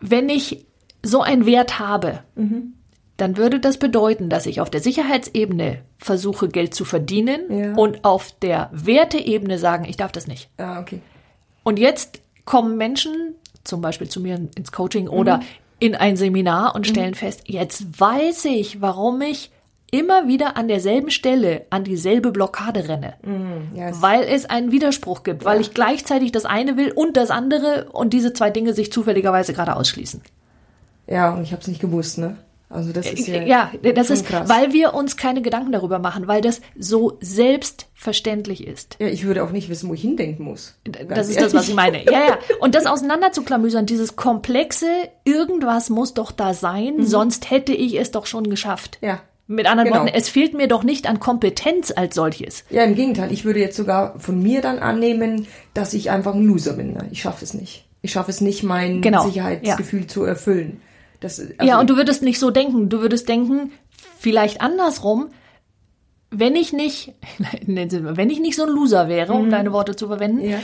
Wenn 0.00 0.28
ich 0.28 0.64
so 1.02 1.22
einen 1.22 1.44
Wert 1.46 1.78
habe, 1.78 2.20
Mhm. 2.36 2.74
dann 3.16 3.36
würde 3.36 3.58
das 3.60 3.78
bedeuten, 3.78 4.28
dass 4.28 4.46
ich 4.46 4.60
auf 4.60 4.70
der 4.70 4.80
Sicherheitsebene 4.80 5.80
versuche, 5.98 6.48
Geld 6.48 6.74
zu 6.74 6.84
verdienen 6.84 7.40
Ja. 7.50 7.74
und 7.74 8.04
auf 8.04 8.32
der 8.40 8.70
Werteebene 8.72 9.58
sagen, 9.58 9.84
ich 9.86 9.96
darf 9.96 10.12
das 10.12 10.26
nicht. 10.26 10.48
Ah, 10.58 10.80
okay. 10.80 11.00
Und 11.64 11.78
jetzt 11.78 12.20
kommen 12.44 12.76
Menschen 12.78 13.34
zum 13.64 13.80
Beispiel 13.82 14.08
zu 14.08 14.20
mir 14.20 14.40
ins 14.56 14.72
Coaching 14.72 15.04
Mhm. 15.04 15.10
oder 15.10 15.40
in 15.80 15.94
ein 15.96 16.16
Seminar 16.16 16.74
und 16.74 16.86
stellen 16.86 17.14
fest, 17.14 17.42
jetzt 17.46 17.98
weiß 18.00 18.44
ich, 18.46 18.80
warum 18.80 19.20
ich 19.22 19.50
immer 19.90 20.28
wieder 20.28 20.56
an 20.56 20.68
derselben 20.68 21.10
Stelle 21.10 21.66
an 21.70 21.82
dieselbe 21.82 22.30
Blockade 22.30 22.86
renne. 22.88 23.14
Ja, 23.74 23.88
es- 23.88 24.00
Weil 24.00 24.22
es 24.22 24.44
einen 24.44 24.70
Widerspruch 24.70 25.24
gibt, 25.24 25.44
weil 25.44 25.60
ich 25.60 25.74
gleichzeitig 25.74 26.30
das 26.30 26.44
eine 26.44 26.76
will 26.76 26.92
und 26.92 27.16
das 27.16 27.30
andere 27.30 27.88
und 27.90 28.12
diese 28.12 28.32
zwei 28.32 28.50
Dinge 28.50 28.72
sich 28.72 28.92
zufälligerweise 28.92 29.52
gerade 29.52 29.74
ausschließen. 29.74 30.20
ja 31.08 31.34
und 31.34 31.42
ich 31.42 31.50
habe 31.52 31.60
es 31.62 31.66
nicht 31.66 31.80
gewusst, 31.80 32.18
ne? 32.18 32.36
Also 32.72 32.92
das 32.92 33.10
ist 33.10 33.26
ja, 33.26 33.42
ja, 33.42 33.72
das 33.82 34.06
schon 34.06 34.14
ist, 34.14 34.26
krass. 34.26 34.48
weil 34.48 34.72
wir 34.72 34.94
uns 34.94 35.16
keine 35.16 35.42
Gedanken 35.42 35.72
darüber 35.72 35.98
machen, 35.98 36.28
weil 36.28 36.40
das 36.40 36.60
so 36.78 37.18
selbstverständlich 37.20 38.66
ist. 38.66 38.96
ja, 39.00 39.08
ich 39.08 39.24
würde 39.24 39.42
auch 39.42 39.50
nicht 39.50 39.68
wissen, 39.68 39.88
wo 39.88 39.94
ich 39.94 40.02
hindenken 40.02 40.44
muss. 40.44 40.76
Das 40.84 41.08
Ganz 41.08 41.28
ist 41.28 41.36
das, 41.40 41.52
was 41.52 41.54
ehrlich. 41.54 41.68
ich 41.70 41.74
meine. 41.74 42.04
Ja, 42.04 42.12
ja. 42.28 42.38
Und 42.60 42.74
das 42.76 42.86
auseinanderzuklamüsern, 42.86 43.86
dieses 43.86 44.14
komplexe, 44.16 44.86
irgendwas 45.24 45.90
muss 45.90 46.14
doch 46.14 46.30
da 46.32 46.54
sein, 46.54 47.04
sonst 47.04 47.50
hätte 47.50 47.72
ich 47.72 47.98
es 47.98 48.12
doch 48.12 48.26
schon 48.26 48.48
geschafft. 48.48 48.98
Mhm. 49.00 49.08
Ja. 49.08 49.20
Mit 49.48 49.66
anderen 49.66 49.88
Genau. 49.90 50.04
Worten, 50.04 50.14
es 50.14 50.28
fehlt 50.28 50.54
mir 50.54 50.68
doch 50.68 50.84
nicht 50.84 51.08
an 51.08 51.18
Kompetenz 51.18 51.90
als 51.90 52.14
solches. 52.14 52.62
Ja, 52.70 52.84
im 52.84 52.94
Gegenteil. 52.94 53.32
Ich 53.32 53.44
würde 53.44 53.58
jetzt 53.58 53.76
sogar 53.76 54.16
von 54.20 54.40
mir 54.40 54.60
dann 54.60 54.78
annehmen, 54.78 55.48
dass 55.74 55.92
ich 55.92 56.08
einfach 56.12 56.34
ein 56.36 56.46
Loser 56.46 56.74
bin. 56.74 56.96
Ich 57.10 57.22
schaffe 57.22 57.44
es 57.44 57.52
nicht. 57.52 57.84
Ich 58.00 58.12
schaffe 58.12 58.30
es 58.30 58.40
nicht, 58.40 58.62
mein 58.62 59.00
Genau, 59.02 59.24
Sicherheitsgefühl 59.26 60.06
zu 60.06 60.22
erfüllen. 60.22 60.80
Das, 61.20 61.38
also, 61.38 61.52
ja, 61.62 61.78
und 61.78 61.88
du 61.90 61.96
würdest 61.96 62.22
nicht 62.22 62.38
so 62.38 62.50
denken. 62.50 62.88
Du 62.88 63.00
würdest 63.00 63.28
denken, 63.28 63.72
vielleicht 64.18 64.60
andersrum, 64.60 65.28
wenn 66.30 66.56
ich 66.56 66.72
nicht, 66.72 67.14
wenn 67.66 68.30
ich 68.30 68.40
nicht 68.40 68.56
so 68.56 68.64
ein 68.64 68.70
Loser 68.70 69.08
wäre, 69.08 69.32
um 69.34 69.50
deine 69.50 69.72
Worte 69.72 69.96
zu 69.96 70.06
verwenden, 70.08 70.38
Mhm. 70.44 70.50
Ja. 70.50 70.58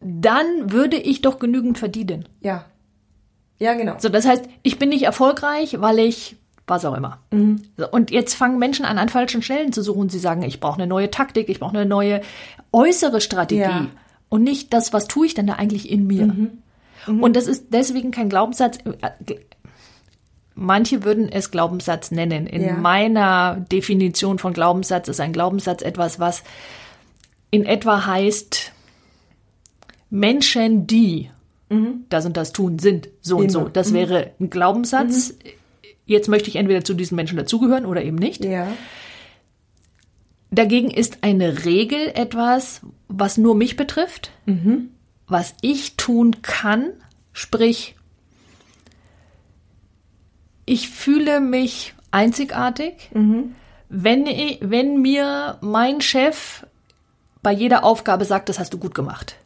dann 0.00 0.72
würde 0.72 0.96
ich 0.96 1.20
doch 1.22 1.38
genügend 1.38 1.78
verdienen. 1.78 2.28
ja. 2.40 2.64
Ja, 3.62 3.74
genau. 3.74 3.96
So, 3.98 4.08
das 4.08 4.26
heißt, 4.26 4.46
ich 4.62 4.78
bin 4.78 4.88
nicht 4.88 5.02
erfolgreich, 5.02 5.82
weil 5.82 5.98
ich 5.98 6.36
was 6.66 6.86
auch 6.86 6.94
immer. 6.96 7.18
Mhm. 7.30 7.60
So, 7.76 7.90
und 7.90 8.10
jetzt 8.10 8.32
fangen 8.32 8.58
Menschen 8.58 8.86
an, 8.86 8.96
an 8.96 9.10
falschen 9.10 9.42
Stellen 9.42 9.70
zu 9.74 9.82
suchen. 9.82 10.08
Sie 10.08 10.18
sagen, 10.18 10.42
ich 10.44 10.60
brauche 10.60 10.76
eine 10.80 10.86
neue 10.86 11.10
Taktik, 11.10 11.50
ich 11.50 11.60
brauche 11.60 11.76
eine 11.76 11.84
neue 11.84 12.22
äußere 12.72 13.20
Strategie. 13.20 13.60
Ja. 13.60 13.80
Mhm. 13.80 13.90
Und 14.30 14.44
nicht 14.44 14.72
das, 14.72 14.94
was 14.94 15.08
tue 15.08 15.26
ich 15.26 15.34
denn 15.34 15.46
da 15.46 15.56
eigentlich 15.56 15.90
in 15.90 16.06
mir. 16.06 16.32
Und 17.06 17.36
das 17.36 17.46
ist 17.48 17.66
deswegen 17.70 18.12
kein 18.12 18.30
Glaubenssatz. 18.30 18.78
Manche 20.62 21.04
würden 21.04 21.30
es 21.32 21.50
Glaubenssatz 21.50 22.10
nennen. 22.10 22.46
In 22.46 22.62
Ja. 22.62 22.74
meiner 22.74 23.64
Definition 23.72 24.38
von 24.38 24.52
Glaubenssatz 24.52 25.08
ist 25.08 25.18
ein 25.18 25.32
Glaubenssatz 25.32 25.80
etwas, 25.80 26.20
was 26.20 26.42
in 27.50 27.64
etwa 27.64 28.04
heißt, 28.06 28.72
Menschen, 30.10 30.86
die 30.86 31.30
das 32.10 32.26
und 32.26 32.36
das 32.36 32.52
tun, 32.52 32.78
sind 32.78 33.08
so 33.20 33.38
und 33.38 33.50
so. 33.50 33.60
Immer. 33.60 33.70
Das 33.70 33.92
wäre 33.94 34.32
ein 34.40 34.50
Glaubenssatz. 34.50 35.34
Jetzt 36.04 36.28
möchte 36.28 36.48
ich 36.50 36.56
entweder 36.56 36.84
zu 36.84 36.94
diesen 36.94 37.14
Menschen 37.16 37.38
dazugehören 37.38 37.86
oder 37.86 38.02
eben 38.02 38.16
nicht. 38.16 38.44
Ja. 38.44 38.66
Dagegen 40.50 40.90
ist 40.90 41.18
eine 41.22 41.64
Regel 41.64 42.08
etwas, 42.14 42.80
was 43.08 43.38
nur 43.38 43.54
mich 43.54 43.76
betrifft, 43.76 44.32
was 45.28 45.54
ich 45.62 45.96
tun 45.96 46.42
kann, 46.42 46.90
sprich, 47.32 47.94
ich 50.70 50.88
fühle 50.88 51.40
mich 51.40 51.94
einzigartig, 52.12 53.10
wenn, 53.88 54.26
ich, 54.26 54.58
wenn 54.62 55.02
mir 55.02 55.58
mein 55.60 56.00
Chef 56.00 56.64
bei 57.42 57.52
jeder 57.52 57.82
Aufgabe 57.84 58.24
sagt, 58.24 58.48
das 58.48 58.58
hast 58.58 58.72
du 58.72 58.78
gut 58.78 58.94
gemacht. 58.94 59.36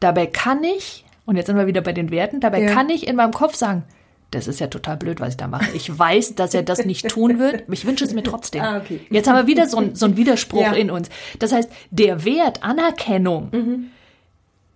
Dabei 0.00 0.26
kann 0.26 0.62
ich, 0.62 1.04
und 1.26 1.36
jetzt 1.36 1.46
sind 1.46 1.56
wir 1.56 1.66
wieder 1.66 1.80
bei 1.80 1.92
den 1.92 2.10
Werten, 2.10 2.40
dabei 2.40 2.62
Ja. 2.62 2.70
kann 2.72 2.88
ich 2.88 3.06
in 3.08 3.16
meinem 3.16 3.32
Kopf 3.32 3.54
sagen, 3.56 3.82
das 4.30 4.48
ist 4.48 4.58
ja 4.60 4.66
total 4.68 4.96
blöd, 4.96 5.20
was 5.20 5.30
ich 5.30 5.36
da 5.36 5.46
mache. 5.48 5.70
Ich 5.74 5.96
weiß, 5.96 6.34
dass 6.34 6.54
er 6.54 6.62
das 6.62 6.84
nicht 6.84 7.08
tun 7.08 7.38
wird. 7.38 7.64
Ich 7.70 7.84
wünsche 7.86 8.04
es 8.04 8.14
mir 8.14 8.22
trotzdem. 8.22 8.62
Ah, 8.62 8.78
okay. 8.78 9.00
Jetzt 9.10 9.28
haben 9.28 9.36
wir 9.36 9.46
wieder 9.46 9.66
so, 9.68 9.78
ein- 9.78 9.94
so 9.94 10.06
einen 10.06 10.16
Widerspruch 10.16 10.60
Ja. 10.62 10.72
in 10.72 10.90
uns. 10.90 11.08
Das 11.38 11.52
heißt, 11.52 11.70
der 11.90 12.24
Wert 12.24 12.62
Anerkennung 12.64 13.90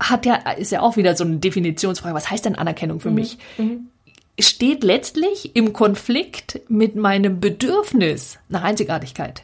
hat 0.01 0.27
ja, 0.27 0.37
ist 0.57 0.71
ja 0.71 0.81
auch 0.81 0.97
wieder 0.97 1.17
so 1.17 1.25
eine 1.25 1.37
Definitionsfrage. 1.39 2.15
Was 2.15 2.31
heißt 2.31 2.45
denn 2.45 2.55
Anerkennung 2.55 3.01
für 3.01 3.11
mich? 3.11 3.39
Steht 4.41 4.85
letztlich 4.85 5.57
im 5.57 5.73
Konflikt 5.73 6.61
mit 6.69 6.95
meinem 6.95 7.41
Bedürfnis 7.41 8.39
nach 8.49 8.63
Einzigartigkeit. 8.63 9.43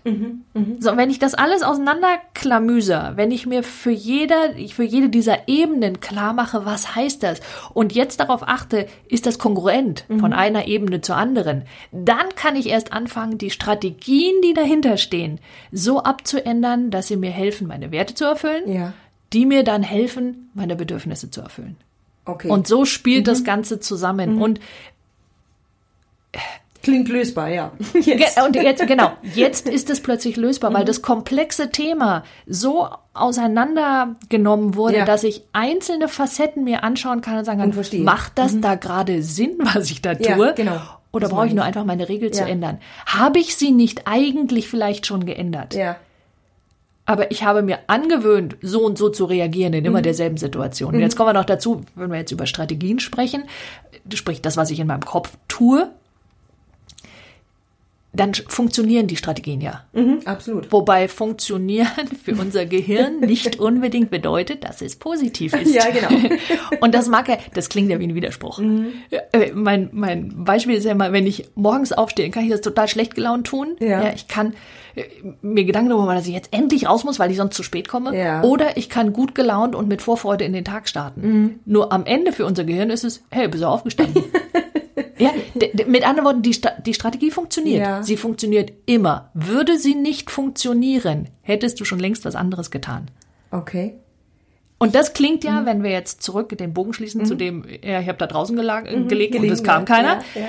So, 0.79 0.97
wenn 0.97 1.11
ich 1.11 1.19
das 1.19 1.35
alles 1.35 1.63
auseinanderklamüser, 1.65 3.13
wenn 3.17 3.31
ich 3.31 3.47
mir 3.47 3.63
für 3.63 3.91
jeder, 3.91 4.51
für 4.73 4.85
jede 4.85 5.09
dieser 5.09 5.49
Ebenen 5.49 6.01
klar 6.01 6.33
mache, 6.33 6.65
was 6.65 6.95
heißt 6.95 7.23
das? 7.23 7.41
Und 7.73 7.93
jetzt 7.95 8.21
darauf 8.21 8.47
achte, 8.47 8.87
ist 9.09 9.27
das 9.27 9.39
kongruent 9.39 10.05
von 10.21 10.33
einer 10.33 10.67
Ebene 10.67 11.01
zur 11.01 11.17
anderen? 11.17 11.63
Dann 11.93 12.29
kann 12.37 12.57
ich 12.57 12.69
erst 12.69 12.93
anfangen, 12.93 13.39
die 13.39 13.51
Strategien, 13.51 14.35
die 14.45 14.53
dahinter 14.55 14.97
stehen, 14.97 15.41
so 15.73 16.03
abzuändern, 16.03 16.91
dass 16.91 17.09
sie 17.09 17.17
mir 17.17 17.31
helfen, 17.31 17.67
meine 17.67 17.91
Werte 17.91 18.15
zu 18.15 18.25
erfüllen, 18.25 18.71
Ja. 18.73 18.93
die 19.33 19.47
mir 19.47 19.65
dann 19.65 19.83
helfen, 19.83 20.51
meine 20.55 20.77
Bedürfnisse 20.77 21.31
zu 21.31 21.41
erfüllen. 21.41 21.77
Okay. 22.27 22.49
Und 22.49 22.67
so 22.67 22.85
spielt 22.85 23.27
das 23.29 23.45
Ganze 23.45 23.81
zusammen. 23.81 24.41
Und 24.41 24.61
Klingt 26.83 27.09
lösbar, 27.09 27.49
ja. 27.49 27.73
Ge- 27.95 28.21
Und 28.45 28.57
jetzt, 28.57 28.87
genau, 28.87 29.13
jetzt 29.35 29.69
ist 29.71 29.89
es 29.89 30.01
plötzlich 30.03 30.37
lösbar, 30.37 30.69
Mhm. 30.71 30.75
weil 30.75 30.85
das 30.85 31.01
komplexe 31.01 31.71
Thema 31.71 32.25
so 32.47 32.89
auseinandergenommen 33.15 34.75
wurde, 34.75 34.99
Ja. 34.99 35.05
dass 35.07 35.25
ich 35.25 35.43
einzelne 35.55 36.09
Facetten 36.09 36.63
mir 36.65 36.85
anschauen 36.85 37.23
kann 37.23 37.39
und 37.39 37.45
sagen 37.47 37.61
kann, 37.61 37.73
Und. 37.73 37.93
Mhm. 37.93 38.05
macht 38.05 38.33
das 38.39 38.61
da 38.61 38.75
gerade 38.75 39.23
Sinn, 39.23 39.57
was 39.61 39.91
ich 39.91 40.03
da 40.03 40.13
Ja, 40.13 40.37
tue? 40.37 40.53
genau. 40.55 40.77
Oder 41.13 41.29
Das 41.29 41.31
brauche 41.31 41.47
ich 41.47 41.55
nur 41.55 41.65
einfach 41.65 41.85
meine 41.85 42.09
Regel 42.09 42.33
zu 42.33 42.43
Ja. 42.43 42.49
ändern? 42.49 42.79
Habe 43.07 43.39
ich 43.39 43.57
sie 43.57 43.71
nicht 43.71 44.03
eigentlich 44.07 44.69
vielleicht 44.69 45.07
schon 45.07 45.25
geändert? 45.25 45.73
Ja. 45.75 45.97
Aber 47.07 47.31
ich 47.31 47.45
habe 47.45 47.63
mir 47.63 47.81
angewöhnt, 47.87 48.57
so 48.63 48.83
und 48.83 48.97
so 48.97 49.11
zu 49.11 49.27
reagieren 49.27 49.73
in 49.75 49.81
Mhm. 49.81 49.87
immer 49.87 50.03
derselben 50.03 50.37
Situation. 50.39 50.95
Und 50.95 51.01
jetzt 51.01 51.17
kommen 51.17 51.29
wir 51.29 51.35
noch 51.35 51.45
dazu, 51.45 51.83
wenn 51.95 52.11
wir 52.11 52.19
jetzt 52.19 52.33
über 52.33 52.47
Strategien 52.47 52.99
sprechen, 52.99 53.45
sprich 54.13 54.41
das, 54.41 54.57
was 54.57 54.71
ich 54.71 54.81
in 54.81 54.87
meinem 54.87 55.05
Kopf 55.05 55.37
tue, 55.49 55.91
dann 58.15 58.33
funktionieren 58.35 59.07
die 59.07 59.17
Strategien 59.17 59.61
ja. 59.61 59.85
Mhm, 59.93 60.21
absolut. 60.25 60.71
Wobei 60.73 61.09
funktionieren 61.09 62.07
für 62.25 62.35
unser 62.35 62.65
Gehirn 62.67 63.21
nicht 63.21 63.59
unbedingt 63.61 64.11
bedeutet, 64.11 64.65
dass 64.65 64.81
es 64.83 64.97
positiv 64.97 65.53
ist. 65.61 65.75
Ja, 65.75 65.85
genau. 65.91 66.35
Und 66.81 66.95
das 66.95 67.09
mag 67.09 67.29
ja, 67.29 67.37
das 67.55 67.69
klingt 67.69 67.91
ja 67.91 67.99
wie 67.99 68.07
ein 68.07 68.15
Widerspruch. 68.15 68.61
Äh, 68.61 69.53
Mein, 69.53 69.89
mein 69.93 70.45
Beispiel 70.45 70.77
ist 70.77 70.85
ja 70.85 70.93
immer, 70.93 71.13
wenn 71.13 71.27
ich 71.27 71.49
morgens 71.55 71.93
aufstehe, 71.93 72.31
kann 72.31 72.45
ich 72.45 72.51
das 72.51 72.61
total 72.61 72.89
schlecht 72.89 73.15
gelaunt 73.15 73.47
tun. 73.47 73.77
Ja. 73.81 74.13
ich 74.15 74.29
kann 74.29 74.55
äh, 74.95 75.03
mir 75.43 75.65
Gedanken 75.65 75.91
darüber 75.91 76.07
machen, 76.07 76.17
dass 76.19 76.27
ich 76.29 76.35
jetzt 76.35 76.53
endlich 76.53 76.89
raus 76.89 77.05
muss, 77.05 77.19
weil 77.19 77.31
ich 77.31 77.37
sonst 77.37 77.57
zu 77.57 77.63
spät 77.65 77.89
komme. 77.89 78.17
Ja. 78.17 78.43
Oder 78.43 78.77
ich 78.77 78.89
kann 78.89 79.13
gut 79.13 79.35
gelaunt 79.35 79.75
und 79.75 79.89
mit 79.89 80.03
Vorfreude 80.03 80.45
in 80.45 80.53
den 80.53 80.65
Tag 80.65 80.89
starten. 80.89 81.61
Nur 81.65 81.93
am 81.93 82.07
Ende 82.07 82.33
für 82.33 82.47
unser 82.47 82.65
Gehirn 82.65 82.91
ist 82.91 83.03
es, 83.05 83.25
hey, 83.31 83.49
bist 83.49 83.63
du 83.65 83.67
aufgestanden? 83.69 84.23
Ja, 85.19 85.31
mit 85.87 86.07
anderen 86.07 86.25
Worten, 86.27 86.43
die, 86.43 86.55
Sta 86.55 86.71
die 86.85 86.95
Strategie 86.95 87.31
funktioniert. 87.31 87.81
Ja. 87.81 88.03
Sie 88.03 88.17
funktioniert 88.17 88.73
immer. 88.87 89.31
Würde 89.35 89.79
sie 89.79 89.95
nicht 89.95 90.31
funktionieren, 90.31 91.29
hättest 91.43 91.79
du 91.81 91.85
schon 91.85 91.99
längst 91.99 92.25
was 92.25 92.35
anderes 92.35 92.71
getan. 92.71 93.11
Okay. 93.51 93.95
Und 94.79 94.95
das 94.95 95.13
klingt 95.13 95.45
Mhm. 95.45 95.49
ja, 95.51 95.67
wenn 95.67 95.83
wir 95.83 95.91
jetzt 95.91 96.23
zurück 96.23 96.57
den 96.59 96.75
Bogen 96.75 96.93
schließen 96.93 97.25
zu 97.27 97.35
dem, 97.37 97.65
ja, 97.83 98.01
ich 98.01 98.09
habe 98.09 98.19
da 98.19 98.27
draußen 98.27 98.57
gelag, 98.57 98.85
gelegt 99.09 99.35
und 99.37 99.45
es 99.49 99.63
kam 99.63 99.85
keiner, 99.85 100.21
Ja, 100.35 100.41
ja. 100.41 100.49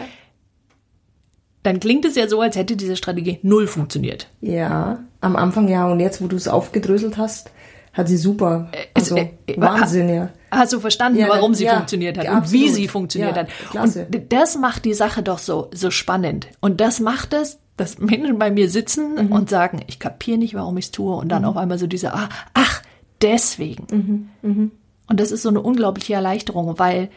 dann 1.63 1.79
klingt 1.79 2.05
es 2.05 2.15
ja 2.15 2.27
so, 2.27 2.41
als 2.41 2.55
hätte 2.55 2.75
diese 2.75 2.95
Strategie 2.95 3.39
null 3.43 3.67
funktioniert. 3.67 4.27
Ja, 4.41 4.99
am 5.21 5.35
Anfang 5.35 5.67
ja. 5.67 5.87
Und 5.87 5.99
jetzt, 5.99 6.21
wo 6.21 6.27
du 6.27 6.35
es 6.35 6.47
aufgedröselt 6.47 7.17
hast, 7.17 7.51
hat 7.95 8.07
sie 8.07 8.17
super. 8.17 8.69
Also, 8.93 9.15
äh, 9.15 9.29
äh, 9.47 9.59
Wahnsinn, 9.59 10.09
ja. 10.09 10.29
Hast 10.51 10.73
du 10.73 10.79
verstanden, 10.79 11.17
Ja, 11.19 11.29
warum 11.29 11.53
sie 11.53 11.63
ja, 11.65 11.75
funktioniert 11.75 12.17
hat 12.17 12.25
ja, 12.25 12.37
und 12.37 12.51
wie 12.51 12.57
absolut. 12.65 12.75
sie 12.75 12.87
funktioniert 12.87 13.35
hat? 13.35 13.47
klasse. 13.71 14.07
Und 14.13 14.31
das 14.31 14.57
macht 14.57 14.85
die 14.85 14.93
Sache 14.93 15.23
doch 15.23 15.39
so, 15.39 15.69
so 15.73 15.89
spannend. 15.91 16.47
Und 16.61 16.79
das 16.81 16.99
macht 16.99 17.33
es, 17.33 17.59
dass 17.77 17.97
Menschen 17.99 18.37
bei 18.37 18.51
mir 18.51 18.69
sitzen 18.69 19.15
Mhm. 19.25 19.31
und 19.31 19.49
sagen, 19.49 19.81
ich 19.87 19.99
kapiere 19.99 20.37
nicht, 20.37 20.53
warum 20.53 20.77
ich 20.77 20.85
es 20.85 20.91
tue. 20.91 21.15
Und 21.15 21.29
dann 21.29 21.43
auf 21.45 21.57
einmal 21.57 21.77
so 21.79 21.87
diese, 21.87 22.13
ah, 22.13 22.29
ach, 22.53 22.81
deswegen. 23.21 24.29
Mhm, 24.41 24.71
Und 25.07 25.19
das 25.19 25.31
ist 25.31 25.41
so 25.41 25.49
eine 25.49 25.61
unglaubliche 25.61 26.13
Erleichterung, 26.13 26.77
weil 26.79 27.09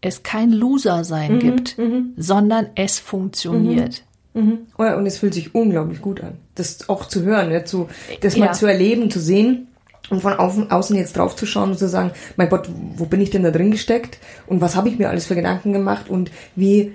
es 0.00 0.22
kein 0.22 0.50
Mhm, 0.50 0.56
Loser-Sein 0.56 1.38
gibt, 1.38 1.76
sondern 2.16 2.66
es 2.74 2.98
funktioniert. 2.98 4.04
Oh 4.36 4.82
Und 4.82 5.06
es 5.06 5.18
fühlt 5.18 5.34
sich 5.34 5.54
unglaublich 5.54 6.00
gut 6.02 6.20
an. 6.22 6.38
Das 6.56 6.88
auch 6.88 7.06
zu 7.06 7.22
hören, 7.22 7.50
ja, 7.52 7.64
zu, 7.64 7.88
das 8.20 8.36
mal 8.36 8.52
zu 8.52 8.66
erleben, 8.66 9.10
zu 9.10 9.20
sehen 9.20 9.68
und 10.10 10.20
von 10.20 10.34
außen, 10.34 10.96
jetzt 10.96 11.16
drauf 11.16 11.34
zu 11.34 11.46
schauen 11.46 11.70
und 11.70 11.78
zu 11.78 11.88
sagen, 11.88 12.12
mein 12.36 12.48
Gott, 12.48 12.68
wo 12.96 13.06
bin 13.06 13.20
ich 13.20 13.30
denn 13.30 13.42
da 13.42 13.50
drin 13.50 13.70
gesteckt 13.70 14.18
und 14.46 14.60
was 14.60 14.76
habe 14.76 14.88
ich 14.88 14.98
mir 14.98 15.08
alles 15.08 15.26
für 15.26 15.34
Gedanken 15.34 15.72
gemacht 15.72 16.08
und 16.08 16.30
wie, 16.56 16.92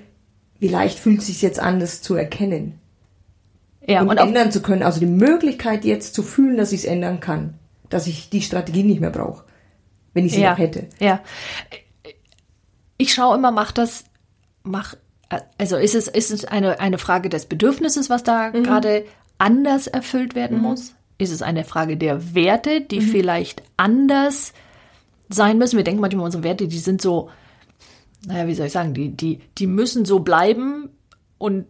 wie 0.59 0.67
leicht 0.67 0.99
fühlt 0.99 1.19
es 1.19 1.27
sich 1.27 1.41
jetzt 1.41 1.59
an, 1.59 1.79
das 1.79 2.01
zu 2.01 2.15
erkennen 2.15 2.79
Ja, 3.87 4.01
und, 4.01 4.09
und, 4.09 4.17
ändern 4.17 4.51
zu 4.51 4.61
können. 4.61 4.83
Also 4.83 4.99
die 4.99 5.05
Möglichkeit 5.07 5.85
jetzt 5.85 6.13
zu 6.13 6.21
fühlen, 6.21 6.57
dass 6.57 6.71
ich 6.71 6.81
es 6.81 6.85
ändern 6.85 7.19
kann, 7.19 7.55
dass 7.89 8.05
ich 8.05 8.29
die 8.29 8.41
Strategie 8.41 8.83
nicht 8.83 9.01
mehr 9.01 9.09
brauche, 9.09 9.43
wenn 10.13 10.25
ich 10.25 10.33
sie 10.33 10.41
ja, 10.41 10.51
noch 10.51 10.59
hätte. 10.59 10.85
Ja. 10.99 11.21
Ich 12.97 13.13
schaue 13.13 13.37
immer, 13.37 13.51
macht 13.51 13.77
das, 13.79 14.03
mach, 14.63 14.95
also 15.57 15.77
ist 15.77 15.95
es, 15.95 16.07
ist 16.07 16.31
es 16.31 16.45
eine, 16.45 16.79
eine 16.79 16.97
Frage 16.97 17.29
des 17.29 17.45
Bedürfnisses, 17.45 18.09
was 18.09 18.23
da 18.23 18.49
Mhm. 18.49 18.63
gerade 18.63 19.05
anders 19.37 19.87
erfüllt 19.87 20.35
werden 20.35 20.59
muss? 20.59 20.93
Ist 21.19 21.31
es 21.31 21.41
eine 21.43 21.63
Frage 21.65 21.97
der 21.97 22.33
Werte, 22.33 22.81
die 22.81 23.01
Mhm. 23.01 23.03
vielleicht 23.09 23.61
anders 23.77 24.53
sein 25.29 25.59
müssen? 25.59 25.77
Wir 25.77 25.83
denken 25.83 26.01
manchmal, 26.01 26.25
unsere 26.25 26.43
Werte, 26.43 26.67
die 26.67 26.79
sind 26.79 27.01
so, 27.01 27.29
naja, 28.25 28.47
wie 28.47 28.55
soll 28.55 28.65
ich 28.67 28.71
sagen, 28.71 28.93
die, 28.95 29.09
die, 29.09 29.39
die 29.59 29.67
müssen 29.67 30.05
so 30.05 30.19
bleiben 30.19 30.89
und 31.37 31.65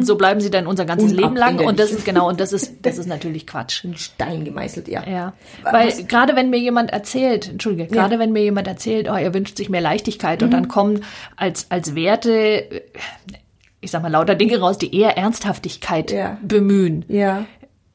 So 0.00 0.14
bleiben 0.16 0.40
sie 0.40 0.48
dann 0.50 0.68
unser 0.68 0.84
ganzes 0.84 1.10
Leben 1.10 1.34
lang. 1.34 1.58
Und 1.58 1.80
das 1.80 1.90
ist 1.90 2.04
genau, 2.04 2.28
und 2.28 2.38
das 2.38 2.52
ist, 2.52 2.86
das 2.86 2.98
ist 2.98 3.06
natürlich 3.08 3.48
Quatsch. 3.48 3.82
Ein 3.84 3.96
Stein 3.96 4.44
gemeißelt, 4.44 4.86
ja. 4.86 5.02
Ja, 5.08 5.32
Was- 5.64 5.72
weil 5.72 6.04
gerade 6.04 6.36
wenn 6.36 6.50
mir 6.50 6.60
jemand 6.60 6.92
erzählt, 6.92 7.48
entschuldige, 7.48 7.88
gerade 7.88 8.20
wenn 8.20 8.30
mir 8.30 8.44
jemand 8.44 8.68
erzählt, 8.68 9.08
oh, 9.10 9.14
er 9.16 9.34
wünscht 9.34 9.56
sich 9.56 9.68
mehr 9.70 9.80
Leichtigkeit 9.80 10.40
und 10.44 10.50
Mhm. 10.50 10.52
dann 10.52 10.68
kommen 10.68 11.04
als, 11.34 11.66
als 11.70 11.96
Werte, 11.96 12.30
äh, 12.70 12.82
ich 13.80 13.90
sag 13.90 14.02
mal, 14.02 14.08
lauter 14.12 14.36
Dinge 14.36 14.60
raus, 14.60 14.78
die 14.78 14.94
eher 14.94 15.16
Ernsthaftigkeit 15.18 16.12
Ja. 16.12 16.38
bemühen, 16.42 17.04
Ja. 17.08 17.44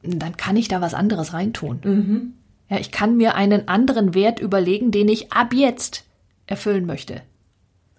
Dann 0.02 0.36
kann 0.36 0.56
ich 0.56 0.68
da 0.68 0.80
was 0.80 0.94
anderes 0.94 1.32
reintun. 1.32 1.80
Mhm. 1.84 2.32
Ja, 2.70 2.78
ich 2.78 2.90
kann 2.90 3.16
mir 3.16 3.34
einen 3.34 3.66
anderen 3.68 4.14
Wert 4.14 4.40
überlegen, 4.40 4.90
den 4.90 5.08
ich 5.08 5.32
ab 5.32 5.52
jetzt 5.54 6.04
erfüllen 6.46 6.86
möchte. 6.86 7.22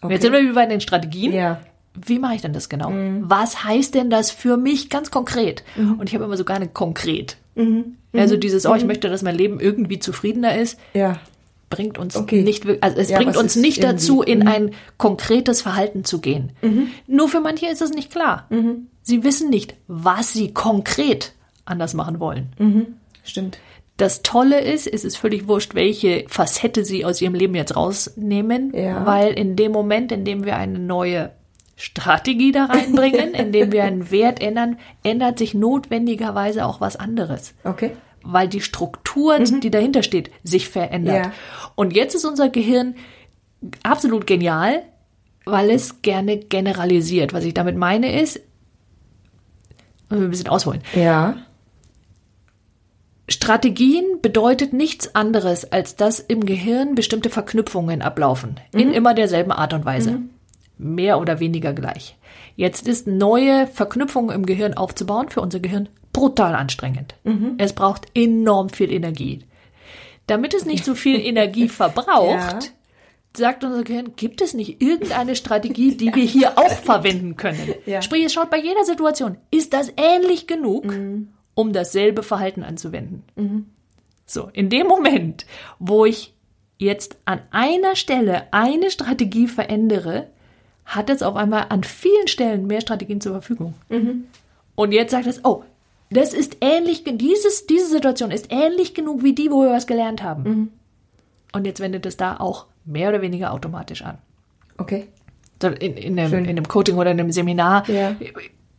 Und 0.02 0.12
Jetzt 0.12 0.22
sind 0.22 0.32
wir 0.32 0.42
wieder 0.42 0.54
bei 0.54 0.66
den 0.66 0.80
Strategien. 0.82 1.34
Ja. 1.34 1.60
Wie 1.94 2.20
mache 2.20 2.36
ich 2.36 2.42
denn 2.42 2.54
das 2.54 2.70
genau? 2.70 2.92
Mhm. 2.92 3.24
Was 3.28 3.64
heißt 3.64 3.96
denn 3.96 4.10
das 4.10 4.32
für 4.32 4.58
mich 4.58 4.90
ganz 4.90 5.12
konkret? 5.12 5.64
Und 5.76 6.08
ich 6.08 6.14
habe 6.16 6.24
immer 6.24 6.38
so 6.38 6.46
gerne 6.46 6.68
konkret. 6.68 7.38
Also 8.14 8.38
dieses, 8.38 8.66
oh, 8.66 8.76
ich 8.76 8.86
möchte, 8.86 9.10
dass 9.10 9.22
mein 9.24 9.36
Leben 9.36 9.60
irgendwie 9.60 10.00
zufriedener 10.00 10.56
ist, 10.58 10.80
Ja. 10.94 11.20
bringt 11.70 11.98
uns 11.98 12.16
Okay. 12.16 12.42
nicht, 12.44 12.66
also 12.82 12.98
es 12.98 13.10
Ja, 13.10 13.18
bringt 13.18 13.36
uns 13.36 13.56
nicht 13.58 13.84
dazu, 13.84 14.22
in 14.22 14.40
Mhm. 14.40 14.48
ein 14.48 14.72
konkretes 14.98 15.62
Verhalten 15.62 16.06
zu 16.06 16.20
gehen. 16.22 16.52
Nur 17.08 17.28
für 17.28 17.42
manche 17.42 17.66
ist 17.68 17.82
es 17.82 17.90
nicht 17.92 18.12
klar. 18.12 18.48
Sie 19.02 19.24
wissen 19.24 19.50
nicht, 19.50 19.76
was 19.88 20.32
sie 20.32 20.54
konkret 20.54 21.34
anders 21.70 21.94
machen 21.94 22.20
wollen. 22.20 22.96
Stimmt. 23.24 23.60
Das 23.98 24.22
Tolle 24.22 24.62
ist, 24.62 24.88
es 24.88 25.04
ist 25.04 25.18
völlig 25.18 25.48
wurscht, 25.48 25.76
welche 25.76 26.24
Facette 26.30 26.86
sie 26.86 27.04
aus 27.04 27.22
ihrem 27.22 27.34
Leben 27.36 27.54
jetzt 27.56 27.76
rausnehmen, 27.76 28.72
Ja. 28.74 29.06
weil 29.06 29.34
in 29.34 29.56
dem 29.58 29.74
Moment, 29.74 30.12
in 30.14 30.24
dem 30.24 30.46
wir 30.46 30.56
eine 30.56 30.80
neue 30.80 31.32
Strategie 31.76 32.52
da 32.54 32.66
reinbringen, 32.66 33.34
in 33.34 33.52
dem 33.52 33.72
wir 33.72 33.84
einen 33.84 34.10
Wert 34.10 34.42
ändern, 34.42 34.78
ändert 35.04 35.38
sich 35.38 35.54
notwendigerweise 35.54 36.66
auch 36.66 36.80
was 36.80 36.96
anderes. 36.96 37.54
Okay. 37.64 37.92
Weil 38.24 38.48
die 38.48 38.62
Struktur, 38.62 39.40
die 39.40 39.72
dahinter 39.72 40.04
steht, 40.04 40.32
sich 40.44 40.70
verändert. 40.70 41.26
Ja. 41.26 41.32
Und 41.76 41.94
jetzt 41.94 42.16
ist 42.16 42.26
unser 42.26 42.50
Gehirn 42.50 42.96
absolut 43.84 44.28
genial, 44.28 44.82
weil 45.46 45.70
es 45.72 46.02
gerne 46.02 46.38
generalisiert. 46.38 47.34
Was 47.34 47.44
ich 47.44 47.54
damit 47.54 47.76
meine 47.78 48.22
ist, 48.22 48.40
ein 50.10 50.30
bisschen 50.30 50.48
ausholen. 50.48 50.82
Ja. 50.96 51.38
Strategien 53.30 54.04
bedeutet 54.22 54.74
nichts 54.74 55.16
anderes, 55.16 55.72
als 55.72 55.96
dass 55.96 56.20
im 56.20 56.46
Gehirn 56.46 56.96
bestimmte 56.96 57.30
Verknüpfungen 57.30 58.02
ablaufen. 58.02 58.60
In 58.72 58.94
immer 58.94 59.14
derselben 59.14 59.52
Art 59.52 59.74
und 59.74 59.86
Weise. 59.86 60.22
Mehr 60.78 61.20
oder 61.20 61.40
weniger 61.40 61.74
gleich. 61.74 62.18
Jetzt 62.56 62.88
ist 62.88 63.08
neue 63.08 63.68
Verknüpfungen 63.68 64.36
im 64.36 64.46
Gehirn 64.46 64.74
aufzubauen 64.74 65.30
für 65.30 65.42
unser 65.42 65.60
Gehirn 65.60 65.90
brutal 66.12 66.56
anstrengend. 66.56 67.16
Es 67.58 67.74
braucht 67.74 68.08
enorm 68.16 68.70
viel 68.70 68.92
Energie. 68.92 69.40
Damit 70.28 70.54
es 70.54 70.66
nicht 70.66 70.84
so 70.86 70.96
viel 70.96 71.20
Energie 71.26 71.70
verbraucht, 71.70 72.74
sagt 73.36 73.64
unser 73.64 73.84
Gehirn, 73.84 74.16
gibt 74.16 74.42
es 74.42 74.54
nicht 74.54 74.82
irgendeine 74.82 75.36
Strategie, 75.36 75.96
die 75.96 76.14
wir 76.14 76.24
hier 76.26 76.58
auch 76.58 76.72
verwenden 76.72 77.36
können? 77.36 77.76
Ja. 77.86 78.02
Sprich, 78.02 78.26
es 78.26 78.34
schaut 78.34 78.50
bei 78.50 78.60
jeder 78.60 78.84
Situation, 78.84 79.38
ist 79.52 79.74
das 79.74 79.92
ähnlich 79.98 80.48
genug, 80.48 80.94
um 81.60 81.74
dasselbe 81.74 82.24
Verhalten 82.24 82.64
anzuwenden? 82.64 83.24
So, 84.26 84.50
in 84.54 84.70
dem 84.70 84.88
Moment, 84.88 85.46
wo 85.80 86.06
ich 86.06 86.34
jetzt 86.78 87.18
an 87.26 87.42
einer 87.52 87.96
Stelle 87.98 88.44
eine 88.52 88.90
Strategie 88.92 89.48
verändere, 89.48 90.28
hat 90.86 91.10
es 91.10 91.22
auf 91.22 91.36
einmal 91.36 91.66
an 91.70 91.84
vielen 91.84 92.28
Stellen 92.28 92.66
mehr 92.68 92.80
Strategien 92.82 93.20
zur 93.20 93.34
Verfügung. 93.34 93.74
Und 94.76 94.92
jetzt 94.94 95.12
sagt 95.12 95.28
es, 95.28 95.44
oh, 95.44 95.64
das 96.10 96.34
ist 96.34 96.58
ähnlich, 96.62 97.04
dieses, 97.06 97.68
diese 97.68 97.88
Situation 97.88 98.32
ist 98.32 98.48
ähnlich 98.50 98.94
genug 98.94 99.22
wie 99.24 99.34
die, 99.34 99.52
wo 99.52 99.64
wir 99.64 99.72
was 99.72 99.86
gelernt 99.86 100.24
haben. 100.24 100.44
Und 101.52 101.66
jetzt 101.66 101.82
wendet 101.82 102.06
es 102.06 102.16
da 102.16 102.38
auch 102.38 102.68
mehr 102.86 103.10
oder 103.10 103.22
weniger 103.22 103.52
automatisch 103.52 104.02
an. 104.04 104.18
Okay. 104.78 105.08
In, 105.62 105.98
in, 105.98 106.18
einem, 106.18 106.34
in 106.46 106.50
einem 106.50 106.68
Coaching 106.68 106.96
oder 106.98 107.12
in 107.12 107.20
einem 107.20 107.32
Seminar 107.32 107.88
Ja. 107.90 108.16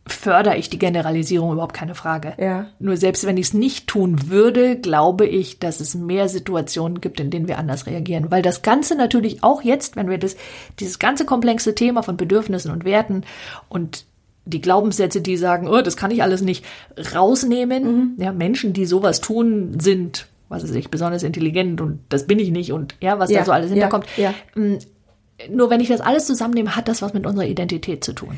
Fördere 0.07 0.57
ich 0.57 0.69
die 0.69 0.79
Generalisierung 0.79 1.53
überhaupt 1.53 1.75
keine 1.75 1.95
Frage. 1.95 2.33
Ja. 2.39 2.67
Nur 2.79 2.97
selbst 2.97 3.25
wenn 3.25 3.37
ich 3.37 3.47
es 3.47 3.53
nicht 3.53 3.87
tun 3.87 4.29
würde, 4.29 4.75
glaube 4.75 5.27
ich, 5.27 5.59
dass 5.59 5.79
es 5.79 5.93
mehr 5.95 6.27
Situationen 6.27 7.01
gibt, 7.01 7.19
in 7.19 7.29
denen 7.29 7.47
wir 7.47 7.57
anders 7.59 7.85
reagieren. 7.85 8.31
Weil 8.31 8.41
das 8.41 8.63
Ganze 8.63 8.95
natürlich 8.95 9.43
auch 9.43 9.61
jetzt, 9.61 9.95
wenn 9.95 10.09
wir 10.09 10.17
das, 10.17 10.35
dieses 10.79 10.97
ganze 10.97 11.23
komplexe 11.25 11.75
Thema 11.75 12.01
von 12.01 12.17
Bedürfnissen 12.17 12.71
und 12.71 12.83
Werten 12.83 13.23
und 13.69 14.05
die 14.45 14.59
Glaubenssätze, 14.59 15.21
die 15.21 15.37
sagen, 15.37 15.67
oh, 15.67 15.81
das 15.81 15.97
kann 15.97 16.09
ich 16.09 16.23
alles 16.23 16.41
nicht 16.41 16.65
rausnehmen. 17.13 18.15
Ja, 18.17 18.31
Menschen, 18.31 18.73
die 18.73 18.87
sowas 18.87 19.21
tun, 19.21 19.79
sind, 19.79 20.25
was 20.49 20.63
weiß 20.63 20.71
ich, 20.71 20.89
besonders 20.89 21.21
intelligent 21.21 21.79
und 21.79 21.99
das 22.09 22.25
bin 22.25 22.39
ich 22.39 22.49
nicht 22.49 22.71
und 22.73 22.95
ja, 23.01 23.19
was 23.19 23.29
Ja, 23.29 23.39
da 23.39 23.45
so 23.45 23.51
alles 23.51 23.69
ja, 23.69 23.73
hinterkommt. 23.75 24.07
ja. 24.17 24.33
Nur 25.49 25.69
wenn 25.69 25.79
ich 25.79 25.89
das 25.89 26.01
alles 26.01 26.25
zusammennehme, 26.25 26.75
hat 26.75 26.87
das 26.87 27.03
was 27.03 27.13
mit 27.13 27.25
unserer 27.27 27.45
Identität 27.45 28.03
zu 28.03 28.13
tun. 28.13 28.37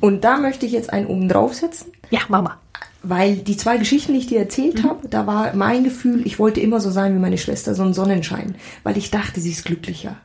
Und 0.00 0.24
da 0.24 0.38
möchte 0.38 0.66
ich 0.66 0.72
jetzt 0.72 0.92
einen 0.92 1.06
oben 1.06 1.28
draufsetzen. 1.28 1.92
Ja, 2.10 2.20
mach 2.28 2.42
mal. 2.42 2.56
Weil 3.02 3.36
die 3.36 3.56
zwei 3.56 3.76
Geschichten, 3.76 4.12
die 4.12 4.18
ich 4.18 4.26
dir 4.26 4.40
erzählt 4.40 4.82
habe, 4.82 5.08
da 5.08 5.26
war 5.26 5.54
mein 5.54 5.84
Gefühl, 5.84 6.26
ich 6.26 6.38
wollte 6.38 6.60
immer 6.60 6.80
so 6.80 6.90
sein 6.90 7.14
wie 7.14 7.20
meine 7.20 7.38
Schwester, 7.38 7.74
so 7.74 7.82
ein 7.82 7.94
Sonnenschein. 7.94 8.56
Weil 8.82 8.96
ich 8.96 9.10
dachte, 9.10 9.40
sie 9.40 9.50
ist 9.50 9.64
glücklicher. 9.64 10.16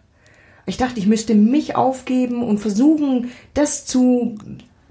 Ich 0.65 0.77
dachte, 0.77 0.99
ich 0.99 1.07
müsste 1.07 1.35
mich 1.35 1.75
aufgeben 1.75 2.43
und 2.43 2.59
versuchen, 2.59 3.31
das 3.53 3.85
zu, 3.85 4.37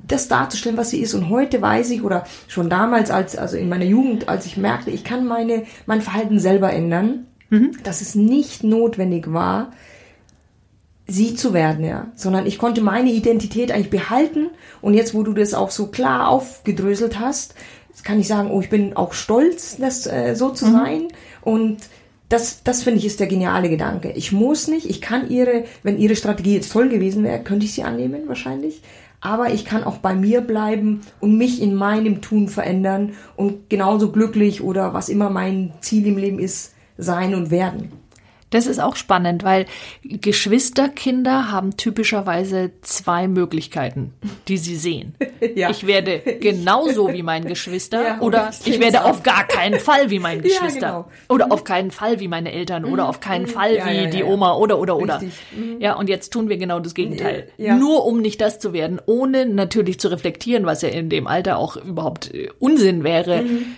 das 0.06 0.28
darzustellen, 0.28 0.76
was 0.76 0.90
sie 0.90 1.00
ist. 1.00 1.14
Und 1.14 1.30
heute 1.30 1.60
weiß 1.60 1.90
ich, 1.90 2.02
oder 2.02 2.24
schon 2.48 2.70
damals, 2.70 3.10
als, 3.10 3.36
also 3.36 3.56
in 3.56 3.68
meiner 3.68 3.84
Jugend, 3.84 4.28
als 4.28 4.46
ich 4.46 4.56
merkte, 4.56 4.90
ich 4.90 5.04
kann 5.04 5.26
meine, 5.26 5.64
mein 5.86 6.02
Verhalten 6.02 6.38
selber 6.38 6.72
ändern, 6.72 7.26
dass 7.82 8.00
es 8.00 8.14
nicht 8.14 8.62
notwendig 8.62 9.32
war, 9.32 9.72
sie 11.11 11.35
zu 11.35 11.53
werden, 11.53 11.85
ja, 11.85 12.09
sondern 12.14 12.46
ich 12.46 12.59
konnte 12.59 12.81
meine 12.81 13.11
Identität 13.11 13.73
eigentlich 13.73 13.90
behalten. 13.90 14.51
Und 14.81 14.94
jetzt, 14.94 15.14
wo 15.14 15.23
du 15.23 15.33
das 15.33 15.55
auch 15.55 15.70
so 15.70 15.88
klar 15.88 16.29
aufgedröselt 16.29 17.18
hast, 17.18 17.55
kann 18.03 18.20
ich 18.20 18.29
sagen, 18.29 18.51
oh, 18.51 18.61
ich 18.61 18.70
bin 18.70 18.96
auch 18.96 19.12
stolz, 19.12 19.77
das 19.79 20.07
äh, 20.07 20.35
so 20.35 20.51
zu 20.51 20.70
sein. 20.70 21.09
Und 21.42 21.79
das, 22.29 22.62
das 22.62 22.83
finde 22.83 23.01
ich 23.01 23.07
ist 23.07 23.20
der 23.20 23.27
geniale 23.27 23.68
Gedanke. 23.68 24.12
Ich 24.12 24.33
muss 24.33 24.68
nicht, 24.68 24.88
ich 24.88 25.01
kann 25.01 25.29
ihre, 25.29 25.64
wenn 25.83 25.99
ihre 25.99 26.16
Strategie 26.16 26.55
jetzt 26.55 26.73
toll 26.73 26.88
gewesen 26.88 27.25
wäre, 27.25 27.42
könnte 27.42 27.66
ich 27.66 27.75
sie 27.75 27.83
annehmen 27.83 28.23
wahrscheinlich, 28.27 28.83
aber 29.20 29.53
ich 29.53 29.64
kann 29.64 29.85
auch 29.85 29.99
bei 29.99 30.14
mir 30.14 30.40
bleiben 30.40 31.01
und 31.18 31.37
mich 31.37 31.61
in 31.61 31.75
meinem 31.75 32.23
Tun 32.23 32.49
verändern 32.49 33.12
und 33.37 33.68
genauso 33.68 34.12
glücklich 34.12 34.62
oder 34.62 34.94
was 34.94 35.09
immer 35.09 35.29
mein 35.29 35.73
Ziel 35.81 36.07
im 36.07 36.16
Leben 36.16 36.38
ist, 36.38 36.75
sein 36.96 37.35
und 37.35 37.51
werden. 37.51 37.92
Das 38.50 38.66
ist 38.66 38.80
auch 38.80 38.96
spannend, 38.96 39.44
weil 39.44 39.66
Geschwisterkinder 40.02 41.50
haben 41.50 41.76
typischerweise 41.76 42.72
zwei 42.82 43.28
Möglichkeiten, 43.28 44.12
die 44.48 44.58
sie 44.58 44.76
sehen. 44.76 45.14
Ja. 45.54 45.70
Ich 45.70 45.86
werde 45.86 46.20
genauso 46.40 47.12
wie 47.12 47.22
mein 47.22 47.46
Geschwister 47.46 48.02
Ja, 48.04 48.20
oder 48.20 48.50
ich 48.64 48.78
werde 48.78 49.04
auf 49.04 49.22
gar 49.22 49.44
keinen 49.44 49.80
Fall 49.80 50.10
wie 50.10 50.18
mein 50.18 50.38
Ja, 50.42 50.42
Geschwister 50.42 50.86
genau. 50.86 51.08
oder 51.28 51.50
auf 51.50 51.64
keinen 51.64 51.90
Fall 51.90 52.20
wie 52.20 52.28
meine 52.28 52.52
Eltern 52.52 52.84
oder 52.84 53.08
auf 53.08 53.20
keinen 53.20 53.46
Fall 53.46 53.74
Ja, 53.74 53.86
wie 53.86 53.94
ja, 53.94 54.02
ja, 54.02 54.10
die 54.10 54.18
ja. 54.18 54.26
Oma 54.26 54.54
oder 54.54 54.78
oder 54.78 54.96
oder. 54.96 55.20
Richtig. 55.20 55.34
Ja, 55.78 55.94
und 55.94 56.08
jetzt 56.08 56.30
tun 56.30 56.48
wir 56.48 56.58
genau 56.58 56.78
das 56.78 56.94
Gegenteil. 56.94 57.48
Ja. 57.56 57.74
Nur 57.74 58.04
um 58.04 58.20
nicht 58.20 58.40
das 58.40 58.58
zu 58.58 58.72
werden, 58.72 59.00
ohne 59.06 59.46
natürlich 59.46 59.98
zu 59.98 60.08
reflektieren, 60.08 60.66
was 60.66 60.82
ja 60.82 60.90
in 60.90 61.08
dem 61.08 61.26
Alter 61.26 61.56
auch 61.56 61.76
überhaupt 61.76 62.32
äh, 62.34 62.50
Unsinn 62.58 63.02
wäre. 63.02 63.42
Mhm. 63.42 63.76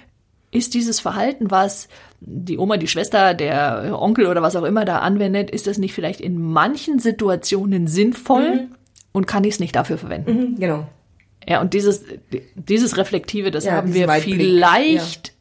Ist 0.53 0.75
dieses 0.75 1.01
Verhalten, 1.01 1.51
was 1.51 1.89
die 2.21 2.59
Oma, 2.59 2.77
die 2.77 2.87
Schwester, 2.87 3.35
der 3.35 3.99
Onkel 4.01 4.27
oder 4.27 4.43
was 4.43 4.55
auch 4.55 4.65
immer 4.65 4.85
da 4.85 4.99
anwendet, 4.99 5.51
ist 5.51 5.67
das 5.67 5.79
nicht 5.79 5.95
vielleicht 5.95 6.21
in 6.21 6.41
manchen 6.41 6.99
Situationen 7.01 7.87
sinnvoll 7.89 8.69
und 9.13 9.27
kann 9.27 9.43
ich 9.45 9.55
es 9.55 9.61
nicht 9.61 9.75
dafür 9.75 9.99
verwenden? 9.99 10.33
Mhm, 10.53 10.57
Genau. 10.61 10.87
Ja, 11.49 11.61
und 11.61 11.75
dieses, 11.75 12.05
dieses 12.55 12.97
Reflektive, 12.97 13.51
das 13.51 13.65
Ja, 13.65 13.73
haben 13.73 13.95
wir 13.95 14.07
Weitblick, 14.07 14.37
vielleicht, 14.37 15.33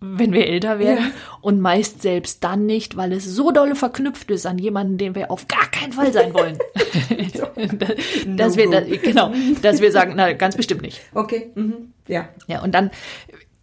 wenn 0.00 0.32
wir 0.32 0.46
älter 0.46 0.78
werden 0.78 1.04
Ja. 1.04 1.10
und 1.42 1.60
meist 1.60 2.00
selbst 2.00 2.42
dann 2.44 2.64
nicht, 2.64 2.96
weil 2.96 3.12
es 3.12 3.26
so 3.26 3.50
dolle 3.50 3.74
verknüpft 3.74 4.30
ist 4.30 4.46
an 4.46 4.56
jemanden, 4.56 4.96
den 4.96 5.14
wir 5.14 5.30
auf 5.30 5.48
gar 5.48 5.70
keinen 5.70 5.92
Fall 5.92 6.12
sein 6.14 6.32
wollen. 6.32 6.56
dass 8.36 8.56
wir, 8.56 8.66
No 8.66 8.72
da, 8.72 8.80
go. 8.80 8.96
genau, 9.02 9.32
dass 9.62 9.80
wir 9.82 9.92
sagen, 9.92 10.14
na, 10.16 10.32
ganz 10.32 10.56
bestimmt 10.56 10.82
nicht. 10.82 11.00
Okay. 11.14 11.50
Mhm. 11.54 11.92
Ja. 12.08 12.28
Ja, 12.46 12.62
und 12.62 12.72
dann, 12.74 12.90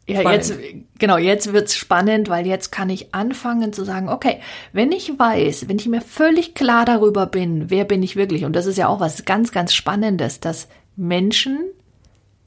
ja, 0.07 0.21
Spannend. 0.21 0.47
jetzt, 0.47 0.59
genau, 0.99 1.17
jetzt 1.17 1.51
wird's 1.51 1.75
spannend, 1.75 2.29
weil 2.29 2.47
jetzt 2.47 2.71
kann 2.71 2.89
ich 2.89 3.13
anfangen 3.13 3.73
zu 3.73 3.83
sagen, 3.83 4.07
okay, 4.09 4.39
wenn 4.71 4.91
ich 4.93 5.19
weiß, 5.19 5.67
wenn 5.67 5.77
ich 5.79 5.87
mir 5.87 5.99
völlig 6.01 6.53
klar 6.55 6.85
darüber 6.85 7.25
bin, 7.25 7.69
wer 7.69 7.83
bin 7.83 8.01
ich 8.03 8.15
wirklich, 8.15 8.45
und 8.45 8.55
das 8.55 8.65
ist 8.67 8.77
ja 8.77 8.87
auch 8.87 8.99
was 9.01 9.25
ganz, 9.25 9.51
ganz 9.51 9.73
Spannendes, 9.73 10.39
dass 10.39 10.69
Menschen 10.95 11.59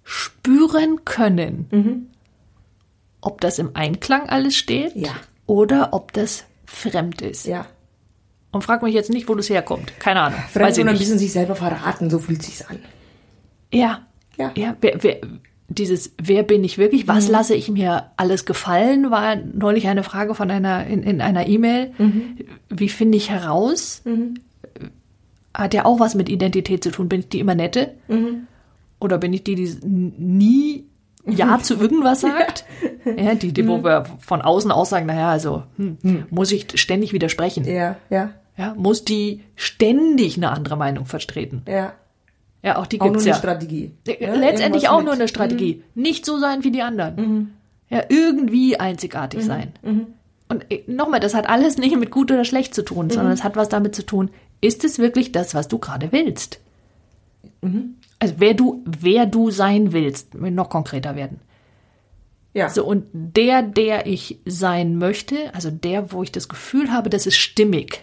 spüren 0.04 1.04
können, 1.04 2.10
ob 3.20 3.40
das 3.40 3.58
im 3.58 3.70
Einklang 3.74 4.28
alles 4.28 4.56
steht 4.56 4.96
Ja. 4.96 5.10
oder 5.46 5.90
ob 5.92 6.12
das 6.12 6.44
fremd 6.64 7.20
ist. 7.22 7.46
Ja. 7.46 7.66
Und 8.52 8.64
frag 8.64 8.82
mich 8.82 8.94
jetzt 8.94 9.10
nicht, 9.10 9.28
wo 9.28 9.34
das 9.34 9.50
herkommt. 9.50 9.92
Keine 10.00 10.22
Ahnung. 10.22 10.40
Fremd 10.52 10.76
und 10.78 10.88
ein 10.88 10.98
bisschen 10.98 11.18
sich 11.18 11.32
selber 11.32 11.54
verraten, 11.54 12.10
so 12.10 12.18
fühlt 12.18 12.42
sich's 12.42 12.62
an. 12.62 12.78
Ja. 13.72 14.06
Ja. 14.36 14.50
Ja, 14.56 14.74
wer, 14.80 15.02
wer, 15.02 15.20
dieses 15.72 16.12
Wer 16.20 16.42
bin 16.42 16.64
ich 16.64 16.76
wirklich? 16.78 17.06
Was 17.08 17.26
Mhm. 17.28 17.32
lasse 17.32 17.54
ich 17.54 17.70
mir 17.70 18.10
alles 18.16 18.44
gefallen? 18.44 19.10
War 19.10 19.36
neulich 19.36 19.86
eine 19.88 20.02
Frage 20.02 20.34
von 20.34 20.50
einer 20.50 20.86
in, 20.86 21.02
in 21.04 21.20
einer 21.20 21.46
E-Mail. 21.46 21.92
Mhm. 21.96 22.36
Wie 22.68 22.88
finde 22.88 23.16
ich 23.16 23.30
heraus? 23.30 24.02
Hat 25.54 25.74
ja 25.74 25.84
auch 25.84 25.98
was 26.00 26.14
mit 26.14 26.28
Identität 26.28 26.82
zu 26.84 26.90
tun. 26.90 27.08
Bin 27.08 27.20
ich 27.20 27.28
die 27.28 27.40
immer 27.40 27.54
nette? 27.54 27.94
Mhm. 28.08 28.46
Oder 29.00 29.18
bin 29.18 29.32
ich 29.32 29.42
die, 29.44 29.54
die 29.54 29.76
nie 29.82 30.84
Ja 31.26 31.58
zu 31.62 31.74
irgendwas 31.76 32.20
sagt? 32.20 32.64
ja. 33.04 33.34
die, 33.34 33.52
die 33.52 33.62
Mhm. 33.62 33.68
wo 33.68 33.84
wir 33.84 34.04
von 34.20 34.42
außen 34.42 34.70
aus 34.70 34.90
sagen, 34.90 35.06
naja, 35.06 35.30
also 35.30 35.62
hm, 35.76 35.98
muss 36.30 36.52
ich 36.52 36.66
ständig 36.74 37.12
widersprechen? 37.12 37.64
Ja, 37.64 37.96
ja, 38.10 38.30
Ja, 38.56 38.74
muss 38.76 39.04
die 39.04 39.42
ständig 39.56 40.36
eine 40.36 40.50
andere 40.50 40.76
Meinung 40.76 41.06
vertreten? 41.06 41.62
ja. 41.68 41.92
Ja, 42.62 42.76
auch 42.78 42.86
die 42.86 43.00
Auch 43.00 43.06
nur 43.06 43.12
gibt's 43.14 43.24
eine 43.26 43.32
ja. 43.34 43.38
Strategie. 43.38 43.92
Ja, 44.06 44.34
Letztendlich 44.34 44.88
auch 44.88 44.96
mit- 44.96 45.00
Mhm. 45.00 45.04
nur 45.06 45.14
eine 45.14 45.28
Strategie. 45.28 45.82
Nicht 45.94 46.26
so 46.26 46.38
sein 46.38 46.62
wie 46.64 46.70
die 46.70 46.82
anderen. 46.82 47.54
Ja, 47.88 48.04
irgendwie 48.08 48.74
Mhm. 48.74 48.80
einzigartig 48.80 49.44
sein. 49.44 49.72
Und 50.48 50.64
äh, 50.70 50.82
nochmal, 50.86 51.20
das 51.20 51.34
hat 51.34 51.48
alles 51.48 51.78
nicht 51.78 51.96
mit 51.98 52.10
gut 52.10 52.30
oder 52.30 52.44
schlecht 52.44 52.74
zu 52.74 52.82
tun, 52.84 53.06
Mhm. 53.06 53.10
sondern 53.10 53.32
es 53.32 53.44
hat 53.44 53.56
was 53.56 53.68
damit 53.68 53.94
zu 53.94 54.04
tun, 54.04 54.30
ist 54.60 54.84
es 54.84 54.98
wirklich 54.98 55.32
das, 55.32 55.54
was 55.54 55.68
du 55.68 55.78
gerade 55.78 56.12
willst? 56.12 56.60
Mhm. 57.62 57.94
Also 58.18 58.34
wer 58.38 58.52
du, 58.54 58.82
wer 58.84 59.24
du 59.26 59.50
sein 59.50 59.92
willst, 59.92 60.34
noch 60.34 60.68
konkreter 60.68 61.16
werden. 61.16 61.40
Ja. 62.52 62.68
So, 62.68 62.84
und 62.84 63.04
der, 63.12 63.62
der 63.62 64.06
ich 64.06 64.38
sein 64.44 64.96
möchte, 64.96 65.54
also 65.54 65.70
der, 65.70 66.12
wo 66.12 66.22
ich 66.22 66.32
das 66.32 66.48
Gefühl 66.48 66.90
habe, 66.92 67.08
das 67.08 67.26
ist 67.26 67.36
stimmig. 67.36 68.02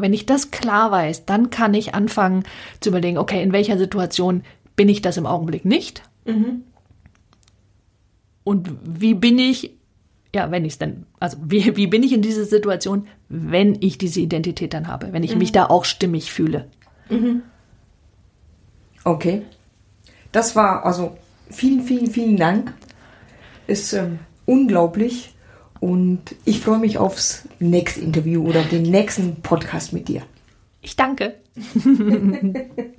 Wenn 0.00 0.12
ich 0.12 0.26
das 0.26 0.50
klar 0.50 0.90
weiß, 0.90 1.26
dann 1.26 1.50
kann 1.50 1.74
ich 1.74 1.94
anfangen 1.94 2.44
zu 2.80 2.90
überlegen, 2.90 3.18
okay, 3.18 3.42
in 3.42 3.52
welcher 3.52 3.78
Situation 3.78 4.42
bin 4.76 4.88
ich 4.88 5.02
das 5.02 5.16
im 5.16 5.26
Augenblick 5.26 5.64
nicht? 5.64 6.02
Und 8.44 8.70
wie 8.82 9.14
bin 9.14 9.38
ich, 9.38 9.72
ja, 10.34 10.50
wenn 10.50 10.64
ich 10.64 10.74
es 10.74 10.78
denn, 10.78 11.06
also 11.18 11.36
wie, 11.44 11.76
wie 11.76 11.86
bin 11.86 12.02
ich 12.02 12.12
in 12.12 12.22
dieser 12.22 12.44
Situation, 12.44 13.06
wenn 13.28 13.76
ich 13.80 13.98
diese 13.98 14.20
Identität 14.20 14.74
dann 14.74 14.88
habe, 14.88 15.12
wenn 15.12 15.22
ich 15.22 15.36
mich 15.36 15.52
da 15.52 15.66
auch 15.66 15.84
stimmig 15.84 16.32
fühle? 16.32 16.68
Okay. 19.04 19.42
Das 20.32 20.56
war 20.56 20.84
also 20.84 21.16
vielen, 21.50 21.82
vielen, 21.82 22.06
vielen 22.08 22.36
Dank. 22.36 22.72
Ist 23.66 23.92
ähm, 23.92 24.20
unglaublich 24.46 25.34
und 25.80 26.20
ich 26.44 26.60
freue 26.60 26.78
mich 26.78 26.98
aufs 26.98 27.48
nächste 27.58 28.00
Interview 28.00 28.46
oder 28.46 28.62
den 28.62 28.82
nächsten 28.82 29.36
Podcast 29.42 29.92
mit 29.92 30.08
dir. 30.08 30.22
Ich 30.82 30.96
danke. 30.96 31.34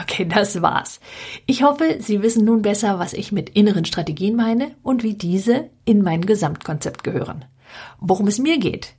Okay, 0.00 0.26
das 0.26 0.62
war's. 0.62 1.00
Ich 1.46 1.64
hoffe, 1.64 1.96
Sie 1.98 2.22
wissen 2.22 2.44
nun 2.44 2.62
besser, 2.62 3.00
was 3.00 3.12
ich 3.12 3.32
mit 3.32 3.50
inneren 3.50 3.84
Strategien 3.84 4.36
meine 4.36 4.76
und 4.84 5.02
wie 5.02 5.14
diese 5.14 5.70
in 5.84 6.02
mein 6.02 6.24
Gesamtkonzept 6.24 7.02
gehören. 7.02 7.44
Worum 7.98 8.28
es 8.28 8.38
mir 8.38 8.58
geht. 8.58 8.94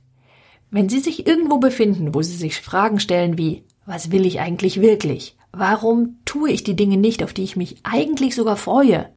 Wenn 0.70 0.90
Sie 0.90 1.00
sich 1.00 1.26
irgendwo 1.26 1.58
befinden, 1.58 2.14
wo 2.14 2.20
Sie 2.20 2.36
sich 2.36 2.60
Fragen 2.60 3.00
stellen 3.00 3.38
wie, 3.38 3.64
was 3.86 4.12
will 4.12 4.26
ich 4.26 4.40
eigentlich 4.40 4.82
wirklich? 4.82 5.36
Warum 5.52 6.18
tue 6.26 6.50
ich 6.50 6.64
die 6.64 6.76
Dinge 6.76 6.98
nicht, 6.98 7.24
auf 7.24 7.32
die 7.32 7.44
ich 7.44 7.56
mich 7.56 7.78
eigentlich 7.82 8.34
sogar 8.34 8.56
freue? 8.56 9.10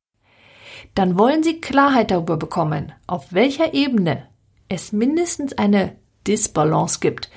Dann 0.96 1.18
wollen 1.18 1.44
Sie 1.44 1.60
Klarheit 1.60 2.12
darüber 2.12 2.38
bekommen, 2.38 2.92
auf 3.08 3.34
welcher 3.34 3.74
Ebene 3.74 4.28
es 4.70 4.92
mindestens 4.92 5.58
eine 5.58 5.96
Disbalance 6.28 7.00
gibt 7.00 7.30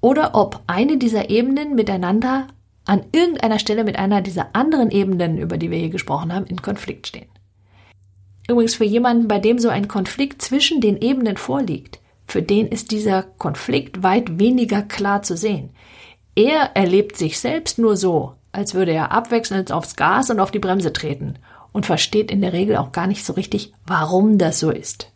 oder 0.00 0.34
ob 0.34 0.62
eine 0.66 0.96
dieser 0.96 1.30
Ebenen 1.30 1.74
miteinander 1.74 2.48
an 2.84 3.04
irgendeiner 3.12 3.58
Stelle 3.58 3.84
mit 3.84 3.98
einer 3.98 4.22
dieser 4.22 4.54
anderen 4.54 4.90
Ebenen, 4.90 5.38
über 5.38 5.58
die 5.58 5.70
wir 5.70 5.78
hier 5.78 5.90
gesprochen 5.90 6.32
haben, 6.32 6.46
in 6.46 6.62
Konflikt 6.62 7.08
stehen. 7.08 7.28
Übrigens 8.48 8.76
für 8.76 8.84
jemanden, 8.84 9.26
bei 9.26 9.40
dem 9.40 9.58
so 9.58 9.68
ein 9.68 9.88
Konflikt 9.88 10.40
zwischen 10.40 10.80
den 10.80 11.00
Ebenen 11.00 11.36
vorliegt, 11.36 11.98
für 12.26 12.42
den 12.42 12.68
ist 12.68 12.92
dieser 12.92 13.22
Konflikt 13.22 14.02
weit 14.02 14.38
weniger 14.38 14.82
klar 14.82 15.22
zu 15.22 15.36
sehen. 15.36 15.70
Er 16.34 16.70
erlebt 16.74 17.16
sich 17.16 17.40
selbst 17.40 17.78
nur 17.78 17.96
so, 17.96 18.34
als 18.52 18.74
würde 18.74 18.92
er 18.92 19.10
abwechselnd 19.12 19.72
aufs 19.72 19.96
Gas 19.96 20.30
und 20.30 20.40
auf 20.40 20.50
die 20.50 20.58
Bremse 20.58 20.92
treten 20.92 21.38
und 21.76 21.84
versteht 21.84 22.30
in 22.30 22.40
der 22.40 22.54
Regel 22.54 22.78
auch 22.78 22.90
gar 22.90 23.06
nicht 23.06 23.22
so 23.22 23.34
richtig, 23.34 23.74
warum 23.86 24.38
das 24.38 24.58
so 24.60 24.70
ist. 24.70 25.12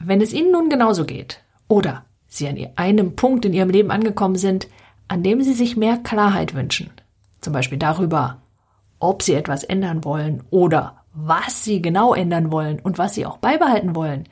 Wenn 0.00 0.20
es 0.20 0.32
Ihnen 0.32 0.52
nun 0.52 0.68
genauso 0.68 1.04
geht 1.04 1.42
oder 1.66 2.04
Sie 2.28 2.46
an 2.46 2.56
einem 2.76 3.16
Punkt 3.16 3.44
in 3.44 3.52
Ihrem 3.52 3.70
Leben 3.70 3.90
angekommen 3.90 4.36
sind, 4.36 4.68
an 5.08 5.24
dem 5.24 5.42
Sie 5.42 5.54
sich 5.54 5.76
mehr 5.76 5.96
Klarheit 5.96 6.54
wünschen, 6.54 6.92
zum 7.40 7.52
Beispiel 7.52 7.78
darüber, 7.78 8.42
ob 9.00 9.24
Sie 9.24 9.34
etwas 9.34 9.64
ändern 9.64 10.04
wollen 10.04 10.44
oder 10.50 11.02
was 11.14 11.64
Sie 11.64 11.82
genau 11.82 12.14
ändern 12.14 12.52
wollen 12.52 12.78
und 12.78 12.96
was 12.96 13.16
Sie 13.16 13.26
auch 13.26 13.38
beibehalten 13.38 13.96
wollen, 13.96 14.28